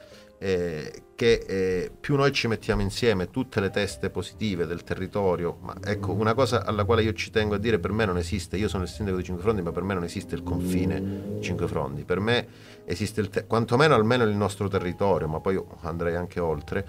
che 1.22 1.44
eh, 1.46 1.90
più 2.00 2.16
noi 2.16 2.32
ci 2.32 2.48
mettiamo 2.48 2.82
insieme 2.82 3.30
tutte 3.30 3.61
le 3.61 3.70
teste 3.70 4.11
positive 4.11 4.66
del 4.66 4.82
territorio, 4.82 5.58
ma 5.61 5.76
ecco 5.85 6.11
una 6.14 6.35
cosa 6.35 6.64
alla 6.64 6.82
quale 6.82 7.04
io 7.04 7.12
ci 7.12 7.30
tengo 7.30 7.54
a 7.54 7.58
dire, 7.58 7.78
per 7.78 7.92
me 7.92 8.04
non 8.04 8.18
esiste, 8.18 8.56
io 8.56 8.66
sono 8.66 8.82
il 8.82 8.88
sindaco 8.88 9.18
di 9.18 9.22
Cinque 9.22 9.40
Frondi, 9.44 9.62
ma 9.62 9.70
per 9.70 9.85
me 9.85 9.94
non 9.94 10.02
esiste 10.02 10.35
il 10.35 10.42
confine 10.42 11.38
Cinque 11.38 11.68
Frondi, 11.68 12.02
per 12.02 12.18
me 12.18 12.44
esiste 12.85 13.20
il 13.20 13.28
te- 13.28 13.46
quantomeno 13.46 13.94
almeno 13.94 14.24
il 14.24 14.35
nostro 14.35 14.66
territorio, 14.66 15.28
ma 15.28 15.38
poi 15.38 15.62
andrei 15.82 16.16
anche 16.16 16.40
oltre. 16.40 16.88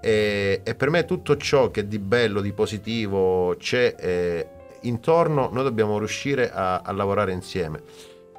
E, 0.00 0.62
e 0.64 0.74
per 0.74 0.88
me 0.88 1.04
tutto 1.04 1.36
ciò 1.36 1.70
che 1.70 1.86
di 1.86 1.98
bello, 1.98 2.40
di 2.40 2.54
positivo 2.54 3.54
c'è 3.58 3.96
eh, 3.98 4.48
intorno, 4.80 5.50
noi 5.52 5.62
dobbiamo 5.62 5.98
riuscire 5.98 6.50
a, 6.50 6.78
a 6.78 6.90
lavorare 6.92 7.32
insieme. 7.32 7.82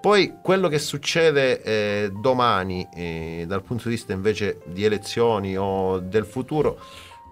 Poi 0.06 0.36
quello 0.40 0.68
che 0.68 0.78
succede 0.78 1.64
eh, 1.64 2.12
domani 2.16 2.88
eh, 2.94 3.46
dal 3.48 3.64
punto 3.64 3.86
di 3.86 3.96
vista 3.96 4.14
invece 4.14 4.60
di 4.66 4.86
elezioni 4.86 5.58
o 5.58 5.98
del 5.98 6.26
futuro 6.26 6.80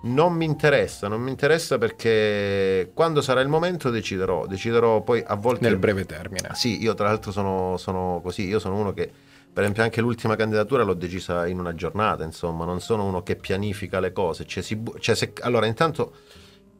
non 0.06 0.34
mi 0.34 0.46
interessa, 0.46 1.08
non 1.08 1.22
mi 1.22 1.30
interessa 1.30 1.78
perché 1.78 2.90
quando 2.96 3.22
sarà 3.22 3.42
il 3.42 3.48
momento 3.48 3.92
deciderò, 3.92 4.48
deciderò 4.48 5.02
poi 5.02 5.24
a 5.24 5.36
volte... 5.36 5.68
Nel 5.68 5.78
breve 5.78 6.06
termine. 6.06 6.50
Sì, 6.54 6.82
io 6.82 6.96
tra 6.96 7.10
l'altro 7.10 7.32
sono, 7.32 7.78
sono 7.78 8.20
così, 8.24 8.48
io 8.48 8.58
sono 8.58 8.76
uno 8.76 8.92
che 8.92 9.08
per 9.54 9.62
esempio 9.62 9.84
anche 9.84 10.02
l'ultima 10.02 10.36
candidatura 10.36 10.82
l'ho 10.82 10.96
decisa 10.96 11.46
in 11.46 11.60
una 11.60 11.76
giornata, 11.76 12.24
insomma, 12.24 12.66
non 12.66 12.82
sono 12.82 13.06
uno 13.06 13.22
che 13.22 13.36
pianifica 13.36 14.00
le 14.00 14.12
cose. 14.12 14.48
Cioè, 14.48 14.64
si 14.64 14.82
cioè, 14.98 15.14
se- 15.14 15.34
allora, 15.42 15.68
intanto, 15.68 16.14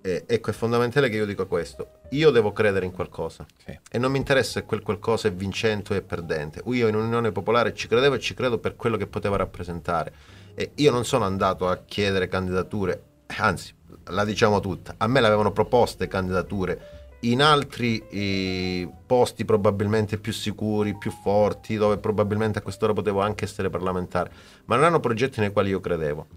eh, 0.06 0.26
ecco, 0.28 0.50
è 0.50 0.54
fondamentale 0.54 1.08
che 1.08 1.16
io 1.16 1.26
dica 1.26 1.46
questo. 1.46 2.00
Io 2.10 2.30
devo 2.30 2.52
credere 2.52 2.86
in 2.86 2.92
qualcosa 2.92 3.46
Sì. 3.66 3.80
e 3.90 3.98
non 3.98 4.12
mi 4.12 4.18
interessa 4.18 4.60
se 4.60 4.66
quel 4.66 4.82
qualcosa 4.82 5.30
è 5.30 5.32
vincente 5.34 5.94
o 5.94 5.96
è 5.96 6.02
perdente. 6.02 6.62
Io 6.66 6.90
in 6.90 6.96
Unione 6.96 7.32
Popolare 7.32 7.74
ci 7.74 7.88
credevo 7.88 8.16
e 8.16 8.20
ci 8.20 8.34
credo 8.34 8.58
per 8.58 8.76
quello 8.76 8.98
che 8.98 9.08
poteva 9.08 9.38
rappresentare. 9.38 10.14
E 10.56 10.72
io 10.76 10.92
non 10.92 11.06
sono 11.06 11.24
andato 11.24 11.70
a 11.70 11.78
chiedere 11.86 12.28
candidature, 12.28 13.02
anzi, 13.38 13.74
la 14.08 14.26
diciamo 14.26 14.60
tutta, 14.60 14.96
a 14.98 15.08
me 15.08 15.22
l'avevano 15.22 15.54
proposte 15.54 16.08
candidature 16.10 17.02
in 17.22 17.42
altri 17.42 18.04
eh, 18.10 18.90
posti 19.06 19.46
probabilmente 19.46 20.18
più 20.18 20.34
sicuri, 20.34 20.98
più 20.98 21.12
forti, 21.12 21.78
dove 21.78 21.98
probabilmente 21.98 22.60
a 22.60 22.62
quest'ora 22.62 22.92
potevo 22.92 23.22
anche 23.22 23.46
essere 23.46 23.70
parlamentare, 23.70 24.30
ma 24.66 24.76
non 24.76 24.84
erano 24.84 25.00
progetti 25.00 25.40
nei 25.40 25.54
quali 25.54 25.70
io 25.70 25.80
credevo. 25.80 26.28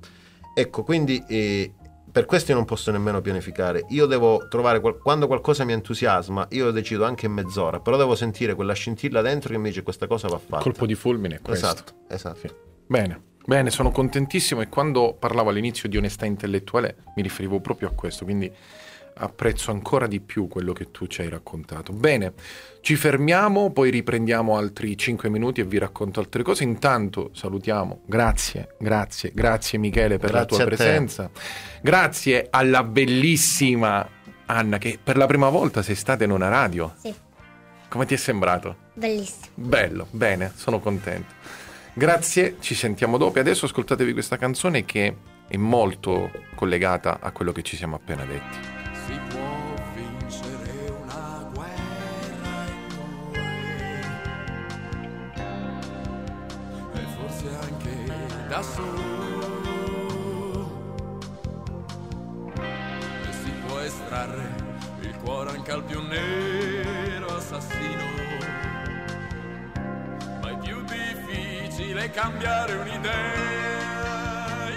Ecco, 0.55 0.85
quindi 0.85 1.23
eh, 1.27 1.73
per 2.17 2.25
questo 2.25 2.53
io 2.53 2.57
non 2.57 2.65
posso 2.65 2.91
nemmeno 2.91 3.21
pianificare. 3.21 3.85
Io 3.91 4.07
devo 4.07 4.49
trovare, 4.49 4.81
qual- 4.81 4.97
quando 4.97 5.27
qualcosa 5.27 5.65
mi 5.65 5.75
entusiasma, 5.75 6.47
io 6.53 6.71
decido 6.71 7.05
anche 7.05 7.27
in 7.27 7.33
mezz'ora, 7.33 7.81
però 7.81 7.99
devo 7.99 8.15
sentire 8.15 8.55
quella 8.55 8.73
scintilla 8.73 9.21
dentro 9.21 9.51
che 9.51 9.59
mi 9.59 9.69
dice 9.69 9.83
questa 9.83 10.07
cosa 10.07 10.27
va 10.27 10.39
fatta. 10.39 10.63
Colpo 10.63 10.87
di 10.87 10.95
fulmine 10.95 11.41
questo. 11.43 11.67
Esatto, 11.67 11.93
esatto. 12.09 12.39
Sì. 12.39 12.51
Bene, 12.87 13.21
bene, 13.45 13.71
sono 13.71 13.91
contentissimo 13.91 14.63
e 14.63 14.71
quando 14.71 15.15
parlavo 15.19 15.51
all'inizio 15.51 15.91
di 15.91 15.99
onestà 15.99 16.25
intellettuale 16.25 16.97
mi 17.17 17.23
riferivo 17.23 17.61
proprio 17.61 17.89
a 17.89 17.91
questo, 17.91 18.25
quindi 18.25 18.51
apprezzo 19.19 19.71
ancora 19.71 20.07
di 20.07 20.21
più 20.21 20.47
quello 20.49 20.73
che 20.73 20.91
tu 20.91 21.07
ci 21.07 21.23
hai 21.23 21.29
raccontato. 21.29 21.93
Bene, 21.93 22.35
ci 22.81 22.97
fermiamo, 22.97 23.71
poi 23.73 23.91
riprendiamo 23.91 24.57
altri 24.57 24.97
5 24.97 25.29
minuti 25.29 25.61
e 25.61 25.65
vi 25.65 25.79
racconto 25.79 26.21
altre 26.21 26.43
cose. 26.43 26.65
Intanto 26.65 27.31
salutiamo, 27.33 28.03
grazie, 28.07 28.75
grazie, 28.79 29.31
grazie 29.35 29.79
Michele 29.79 30.19
per 30.19 30.31
Grazie 30.31 30.39
la 30.59 30.65
tua 30.65 30.65
presenza. 30.65 31.31
Grazie 31.81 32.47
alla 32.51 32.83
bellissima 32.85 34.07
Anna 34.47 34.79
che 34.79 34.99
per 35.03 35.17
la 35.17 35.27
prima 35.27 35.49
volta 35.49 35.83
sei 35.83 35.95
stata 35.95 36.25
in 36.25 36.31
una 36.31 36.49
radio. 36.49 36.95
Sì, 37.01 37.15
Come 37.89 38.07
ti 38.07 38.15
è 38.15 38.19
sembrato? 38.19 38.77
bellissimo. 38.95 39.47
Bello, 39.55 40.07
bene, 40.11 40.53
sono 40.55 40.79
contento. 40.81 41.35
Grazie, 41.95 42.57
ci 42.61 42.75
sentiamo 42.75 43.17
dopo. 43.17 43.39
E 43.39 43.41
adesso 43.41 43.65
ascoltatevi 43.65 44.13
questa 44.13 44.37
canzone 44.37 44.85
che 44.85 45.17
è 45.49 45.57
molto 45.57 46.31
collegata 46.55 47.19
a 47.21 47.31
quello 47.31 47.53
che 47.53 47.63
ci 47.63 47.77
siamo 47.77 47.97
appena 47.97 48.25
detti. 48.25 48.76
Da 58.57 58.63
solo 58.63 59.61
e 63.29 63.33
si 63.33 63.51
può 63.67 63.79
estrarre 63.81 64.55
il 65.01 65.15
cuore 65.19 65.51
anche 65.51 65.73
al 65.73 65.85
più 65.85 66.01
nero 66.01 67.27
assassino 67.37 68.05
ma 70.41 70.49
è 70.49 70.59
più 70.59 70.83
difficile 70.85 72.09
cambiare 72.11 72.75
un'idea. 72.77 74.69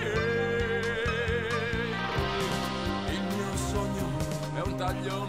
Il 3.08 3.22
mio 3.22 3.56
sogno 3.56 4.08
è 4.56 4.60
un 4.60 4.76
taglio 4.76 5.28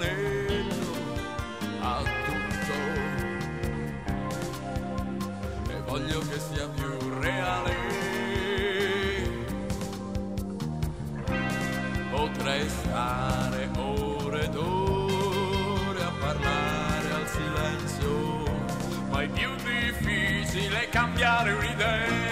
a 1.83 2.03
tutto 2.27 2.75
e 5.71 5.81
voglio 5.87 6.19
che 6.19 6.41
sia 6.41 6.69
più 6.69 7.21
reale. 7.21 8.00
Potrei 12.41 12.67
stare 12.71 13.69
ore 13.77 14.45
ed 14.45 14.57
ore 14.57 16.03
a 16.03 16.11
parlare 16.19 17.11
al 17.13 17.29
silenzio, 17.29 18.45
ma 19.11 19.21
è 19.21 19.29
più 19.29 19.51
difficile 19.57 20.89
cambiare 20.89 21.53
un'idea. 21.53 22.30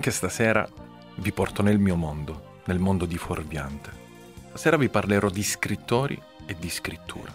Anche 0.00 0.12
stasera 0.12 0.66
vi 1.16 1.30
porto 1.30 1.60
nel 1.60 1.78
mio 1.78 1.94
mondo, 1.94 2.62
nel 2.64 2.78
mondo 2.78 3.04
di 3.04 3.18
Fuorviante. 3.18 3.90
Stasera 4.48 4.78
vi 4.78 4.88
parlerò 4.88 5.28
di 5.28 5.42
scrittori 5.42 6.18
e 6.46 6.56
di 6.58 6.70
scrittura. 6.70 7.30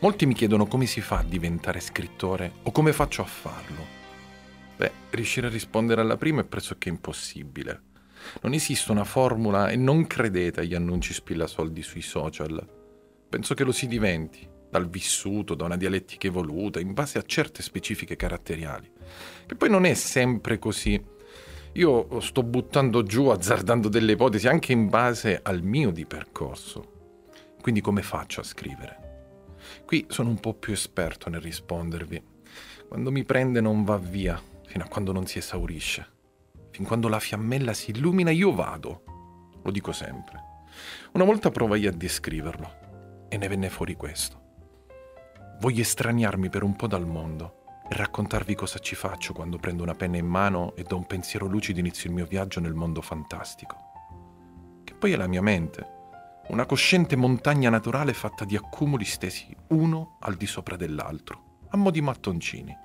Molti 0.00 0.26
mi 0.26 0.34
chiedono 0.34 0.66
come 0.66 0.86
si 0.86 1.00
fa 1.00 1.18
a 1.18 1.22
diventare 1.22 1.78
scrittore 1.78 2.54
o 2.64 2.72
come 2.72 2.92
faccio 2.92 3.22
a 3.22 3.26
farlo. 3.26 3.86
Beh, 4.76 4.90
riuscire 5.10 5.46
a 5.46 5.50
rispondere 5.50 6.00
alla 6.00 6.16
prima 6.16 6.40
è 6.40 6.44
pressoché 6.44 6.88
impossibile. 6.88 7.82
Non 8.40 8.52
esiste 8.52 8.90
una 8.90 9.04
formula 9.04 9.68
e 9.68 9.76
non 9.76 10.08
credete 10.08 10.62
agli 10.62 10.74
annunci 10.74 11.12
spillasoldi 11.12 11.80
sui 11.80 12.02
social. 12.02 12.60
Penso 13.28 13.54
che 13.54 13.62
lo 13.62 13.70
si 13.70 13.86
diventi, 13.86 14.44
dal 14.68 14.90
vissuto, 14.90 15.54
da 15.54 15.64
una 15.64 15.76
dialettica 15.76 16.26
evoluta, 16.26 16.80
in 16.80 16.92
base 16.92 17.18
a 17.18 17.24
certe 17.24 17.62
specifiche 17.62 18.16
caratteriali. 18.16 18.91
Che 19.52 19.58
poi 19.58 19.68
non 19.68 19.84
è 19.84 19.92
sempre 19.92 20.58
così. 20.58 20.98
Io 21.72 22.20
sto 22.20 22.42
buttando 22.42 23.02
giù, 23.02 23.26
azzardando 23.26 23.90
delle 23.90 24.12
ipotesi 24.12 24.48
anche 24.48 24.72
in 24.72 24.88
base 24.88 25.40
al 25.42 25.60
mio 25.60 25.90
di 25.90 26.06
percorso. 26.06 27.18
Quindi 27.60 27.82
come 27.82 28.00
faccio 28.00 28.40
a 28.40 28.44
scrivere? 28.44 29.50
Qui 29.84 30.06
sono 30.08 30.30
un 30.30 30.40
po' 30.40 30.54
più 30.54 30.72
esperto 30.72 31.28
nel 31.28 31.42
rispondervi. 31.42 32.22
Quando 32.88 33.10
mi 33.10 33.24
prende 33.24 33.60
non 33.60 33.84
va 33.84 33.98
via, 33.98 34.40
fino 34.64 34.84
a 34.84 34.88
quando 34.88 35.12
non 35.12 35.26
si 35.26 35.36
esaurisce. 35.36 36.06
Fin 36.70 36.86
quando 36.86 37.08
la 37.08 37.20
fiammella 37.20 37.74
si 37.74 37.90
illumina 37.90 38.30
io 38.30 38.54
vado. 38.54 39.02
Lo 39.62 39.70
dico 39.70 39.92
sempre. 39.92 40.64
Una 41.12 41.24
volta 41.24 41.50
provai 41.50 41.86
a 41.86 41.92
descriverlo 41.92 43.26
e 43.28 43.36
ne 43.36 43.48
venne 43.48 43.68
fuori 43.68 43.96
questo. 43.96 44.40
Voglio 45.60 45.82
estraniarmi 45.82 46.48
per 46.48 46.62
un 46.62 46.74
po' 46.74 46.86
dal 46.86 47.06
mondo 47.06 47.60
e 47.60 47.61
raccontarvi 47.94 48.54
cosa 48.54 48.78
ci 48.78 48.94
faccio 48.94 49.32
quando 49.32 49.58
prendo 49.58 49.82
una 49.82 49.94
penna 49.94 50.16
in 50.16 50.26
mano 50.26 50.74
e 50.76 50.82
da 50.82 50.94
un 50.94 51.06
pensiero 51.06 51.46
lucido 51.46 51.80
inizio 51.80 52.08
il 52.08 52.14
mio 52.14 52.26
viaggio 52.26 52.60
nel 52.60 52.74
mondo 52.74 53.00
fantastico. 53.00 53.76
Che 54.84 54.94
poi 54.94 55.12
è 55.12 55.16
la 55.16 55.26
mia 55.26 55.42
mente, 55.42 56.00
una 56.48 56.66
cosciente 56.66 57.16
montagna 57.16 57.70
naturale 57.70 58.12
fatta 58.12 58.44
di 58.44 58.56
accumuli 58.56 59.04
stesi 59.04 59.54
uno 59.68 60.16
al 60.20 60.34
di 60.34 60.46
sopra 60.46 60.76
dell'altro, 60.76 61.60
a 61.70 61.76
mo' 61.76 61.90
di 61.90 62.00
mattoncini. 62.00 62.76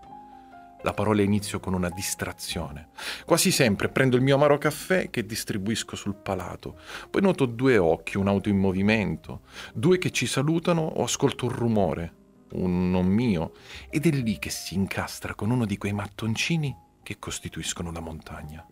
La 0.84 0.94
parola 0.94 1.22
inizio 1.22 1.60
con 1.60 1.74
una 1.74 1.90
distrazione. 1.90 2.90
Quasi 3.26 3.52
sempre 3.52 3.90
prendo 3.90 4.16
il 4.16 4.22
mio 4.22 4.36
amaro 4.36 4.58
caffè 4.58 5.10
che 5.10 5.26
distribuisco 5.26 5.96
sul 5.96 6.16
palato, 6.16 6.80
poi 7.10 7.22
noto 7.22 7.46
due 7.46 7.78
occhi, 7.78 8.18
un'auto 8.18 8.48
in 8.48 8.58
movimento, 8.58 9.42
due 9.74 9.98
che 9.98 10.12
ci 10.12 10.28
salutano 10.28 10.82
o 10.82 11.04
ascolto 11.04 11.46
un 11.46 11.52
rumore, 11.52 12.17
un 12.54 12.90
non 12.92 13.06
mio, 13.06 13.54
ed 13.90 14.06
è 14.06 14.12
lì 14.12 14.40
che 14.40 14.50
si 14.50 14.76
incastra 14.76 15.36
con 15.36 15.50
uno 15.50 15.66
di 15.66 15.78
quei 15.78 15.94
mattoncini 15.94 16.76
che 17.04 17.20
costituiscono 17.20 17.92
la 17.92 18.00
montagna. 18.00 18.66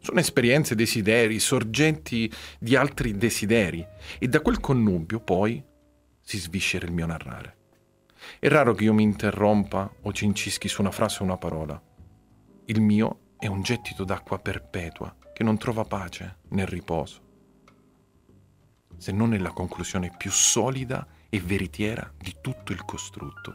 Sono 0.00 0.20
esperienze, 0.20 0.74
desideri, 0.74 1.38
sorgenti 1.38 2.32
di 2.58 2.74
altri 2.74 3.16
desideri, 3.16 3.86
e 4.18 4.28
da 4.28 4.40
quel 4.40 4.60
connubio 4.60 5.20
poi 5.20 5.62
si 6.20 6.38
sviscera 6.38 6.86
il 6.86 6.92
mio 6.92 7.06
narrare. 7.06 7.56
È 8.38 8.48
raro 8.48 8.74
che 8.74 8.84
io 8.84 8.94
mi 8.94 9.02
interrompa 9.02 9.92
o 10.02 10.12
cincischi 10.12 10.68
su 10.68 10.80
una 10.80 10.90
frase 10.90 11.18
o 11.20 11.24
una 11.24 11.36
parola. 11.36 11.80
Il 12.66 12.80
mio 12.80 13.34
è 13.38 13.46
un 13.46 13.62
gettito 13.62 14.04
d'acqua 14.04 14.38
perpetua 14.38 15.14
che 15.32 15.42
non 15.42 15.58
trova 15.58 15.84
pace 15.84 16.38
né 16.48 16.64
riposo, 16.66 17.28
se 18.96 19.12
non 19.12 19.30
nella 19.30 19.52
conclusione 19.52 20.14
più 20.16 20.30
solida 20.30 21.06
e 21.30 21.40
veritiera 21.40 22.12
di 22.18 22.36
tutto 22.40 22.72
il 22.72 22.84
costrutto. 22.84 23.54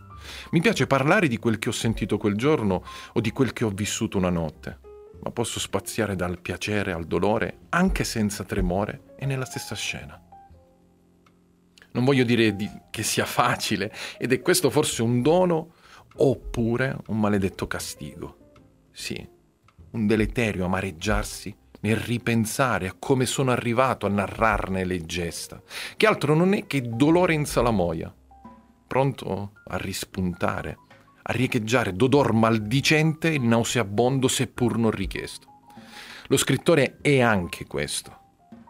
Mi 0.51 0.61
piace 0.61 0.87
parlare 0.87 1.27
di 1.27 1.37
quel 1.37 1.59
che 1.59 1.69
ho 1.69 1.73
sentito 1.73 2.17
quel 2.17 2.35
giorno 2.35 2.83
o 3.13 3.19
di 3.19 3.31
quel 3.31 3.53
che 3.53 3.65
ho 3.65 3.69
vissuto 3.69 4.17
una 4.17 4.29
notte, 4.29 4.79
ma 5.21 5.29
posso 5.29 5.59
spaziare 5.59 6.15
dal 6.15 6.39
piacere 6.39 6.93
al 6.93 7.05
dolore 7.05 7.59
anche 7.69 8.03
senza 8.03 8.43
tremore 8.43 9.13
e 9.17 9.25
nella 9.25 9.45
stessa 9.45 9.75
scena. 9.75 10.19
Non 11.91 12.03
voglio 12.03 12.23
dire 12.23 12.55
di- 12.55 12.69
che 12.89 13.03
sia 13.03 13.25
facile, 13.25 13.93
ed 14.17 14.33
è 14.33 14.41
questo 14.41 14.69
forse 14.69 15.01
un 15.01 15.21
dono 15.21 15.73
oppure 16.17 16.97
un 17.07 17.19
maledetto 17.19 17.67
castigo. 17.67 18.53
Sì, 18.91 19.27
un 19.91 20.07
deleterio 20.07 20.65
amareggiarsi 20.65 21.55
nel 21.85 21.97
ripensare 21.97 22.87
a 22.87 22.95
come 22.97 23.27
sono 23.27 23.51
arrivato 23.51 24.07
a 24.07 24.09
narrarne 24.09 24.85
le 24.85 25.05
gesta, 25.05 25.61
che 25.95 26.07
altro 26.07 26.33
non 26.33 26.55
è 26.55 26.65
che 26.65 26.81
dolore 26.81 27.35
in 27.35 27.45
salamoia, 27.45 28.11
pronto 28.87 29.51
a 29.67 29.77
rispuntare, 29.77 30.79
a 31.21 31.31
riecheggiare 31.31 31.93
d'odor 31.93 32.33
maldicente 32.33 33.27
il 33.27 33.43
nauseabondo 33.43 34.27
seppur 34.27 34.79
non 34.79 34.89
richiesto. 34.89 35.47
Lo 36.27 36.37
scrittore 36.37 36.97
è 37.01 37.21
anche 37.21 37.65
questo, 37.67 38.19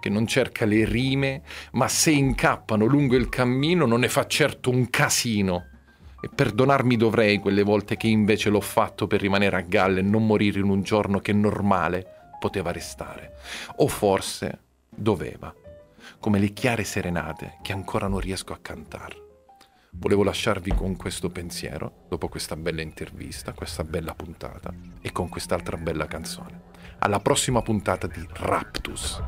che 0.01 0.09
non 0.09 0.27
cerca 0.27 0.65
le 0.65 0.83
rime, 0.83 1.41
ma 1.71 1.87
se 1.87 2.11
incappano 2.11 2.83
lungo 2.83 3.15
il 3.15 3.29
cammino 3.29 3.85
non 3.85 4.01
ne 4.01 4.09
fa 4.09 4.27
certo 4.27 4.69
un 4.69 4.89
casino. 4.89 5.69
E 6.21 6.27
perdonarmi 6.27 6.97
dovrei 6.97 7.39
quelle 7.39 7.63
volte 7.63 7.95
che 7.95 8.07
invece 8.07 8.49
l'ho 8.49 8.59
fatto 8.59 9.07
per 9.07 9.21
rimanere 9.21 9.55
a 9.55 9.61
galla 9.61 9.99
e 9.99 10.01
non 10.01 10.25
morire 10.25 10.59
in 10.59 10.69
un 10.69 10.81
giorno 10.81 11.19
che 11.19 11.31
normale 11.31 12.14
poteva 12.45 12.71
restare. 12.71 13.37
O 13.77 13.87
forse 13.87 14.59
doveva, 14.87 15.51
come 16.19 16.37
le 16.37 16.53
chiare 16.53 16.83
serenate 16.83 17.57
che 17.63 17.73
ancora 17.73 18.07
non 18.07 18.19
riesco 18.19 18.53
a 18.53 18.59
cantare. 18.61 19.23
Volevo 19.93 20.23
lasciarvi 20.23 20.71
con 20.75 20.95
questo 20.95 21.31
pensiero, 21.31 22.05
dopo 22.07 22.27
questa 22.27 22.55
bella 22.55 22.83
intervista, 22.83 23.53
questa 23.53 23.83
bella 23.83 24.13
puntata 24.13 24.71
e 25.01 25.11
con 25.11 25.27
quest'altra 25.27 25.75
bella 25.77 26.05
canzone. 26.05 26.73
Alla 26.99 27.19
prossima 27.19 27.63
puntata 27.63 28.05
di 28.05 28.23
Raptus. 28.33 29.23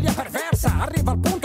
Follia 0.00 0.12
perversa. 0.12 0.78
Arriva 0.80 1.10
al 1.10 1.18
punto 1.18 1.39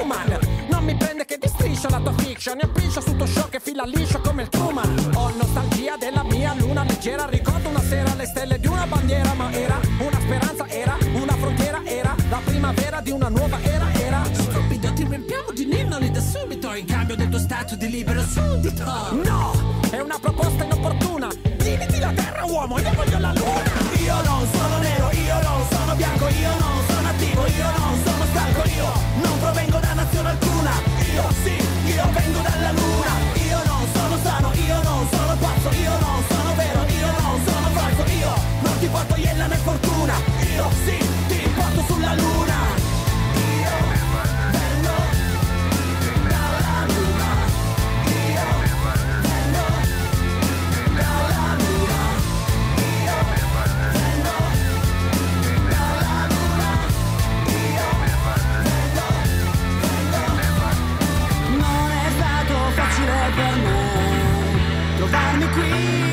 Newman 0.00 0.38
Non 0.68 0.84
mi 0.84 0.94
prende 0.94 1.26
che 1.26 1.36
ti 1.36 1.48
striscia 1.48 1.90
la 1.90 2.00
tua 2.00 2.14
fiction 2.14 2.58
E 2.60 2.68
piscio 2.68 3.00
su 3.00 3.14
tuo 3.16 3.26
show 3.26 3.48
che 3.50 3.60
fila 3.60 3.84
liscio 3.84 4.20
come 4.20 4.42
il 4.42 4.48
Truman 4.48 5.12
Ho 5.14 5.30
nostalgia 5.36 5.96
della 5.98 6.22
mia 6.22 6.54
luna 6.54 6.84
leggera 6.84 7.26
Ricordo 7.26 7.68
una 7.68 7.82
sera 7.82 8.14
le 8.14 8.24
stelle 8.24 8.58
di 8.58 8.66
una 8.66 8.86
bandiera 8.86 9.34
Ma 9.34 9.52
era 9.52 9.78
una 9.98 10.20
speranza, 10.20 10.66
era 10.68 10.96
una 11.12 11.34
frontiera 11.34 11.82
Era 11.84 12.14
la 12.30 12.40
primavera 12.44 13.00
di 13.00 13.10
una 13.10 13.28
nuova 13.28 13.60
era 13.62 13.92
Era 13.92 14.24
Stupido, 14.32 14.92
ti 14.94 15.04
riempiamo 15.04 15.50
di 15.52 15.66
ninnoli 15.66 16.10
da 16.10 16.20
subito 16.20 16.72
in 16.74 16.86
cambio 16.86 17.16
del 17.16 17.28
tuo 17.28 17.38
stato 17.38 17.76
di 17.76 17.90
libero 17.90 18.22
suddito. 18.22 18.84
No, 19.22 19.52
è 19.90 19.98
una 20.00 20.18
proposta 20.18 20.64
inopportuna. 20.64 21.28
Dividiti 21.56 21.98
la 21.98 22.12
terra, 22.12 22.44
uomo, 22.44 22.78
io 22.78 22.92
voglio 22.94 23.18
la 23.18 23.32
luna. 23.32 23.62
Io 24.02 24.22
non 24.22 24.46
sono 24.52 24.59
alcuna. 31.20 31.49
Io 31.49 31.49
trovarmi 65.54 66.09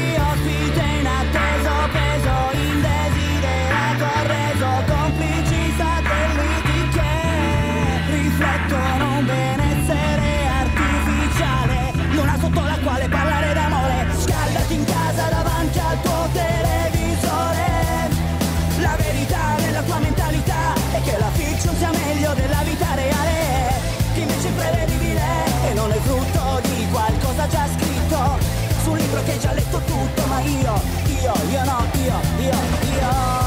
libro 29.18 29.24
che 29.24 29.32
hai 29.32 29.40
già 29.40 29.54
letto 29.54 29.80
tutto, 29.80 30.26
ma 30.28 30.40
io, 30.42 30.82
io, 31.22 31.34
io 31.50 31.64
no, 31.64 31.86
io, 31.94 32.20
io, 32.40 32.58
io. 33.00 33.47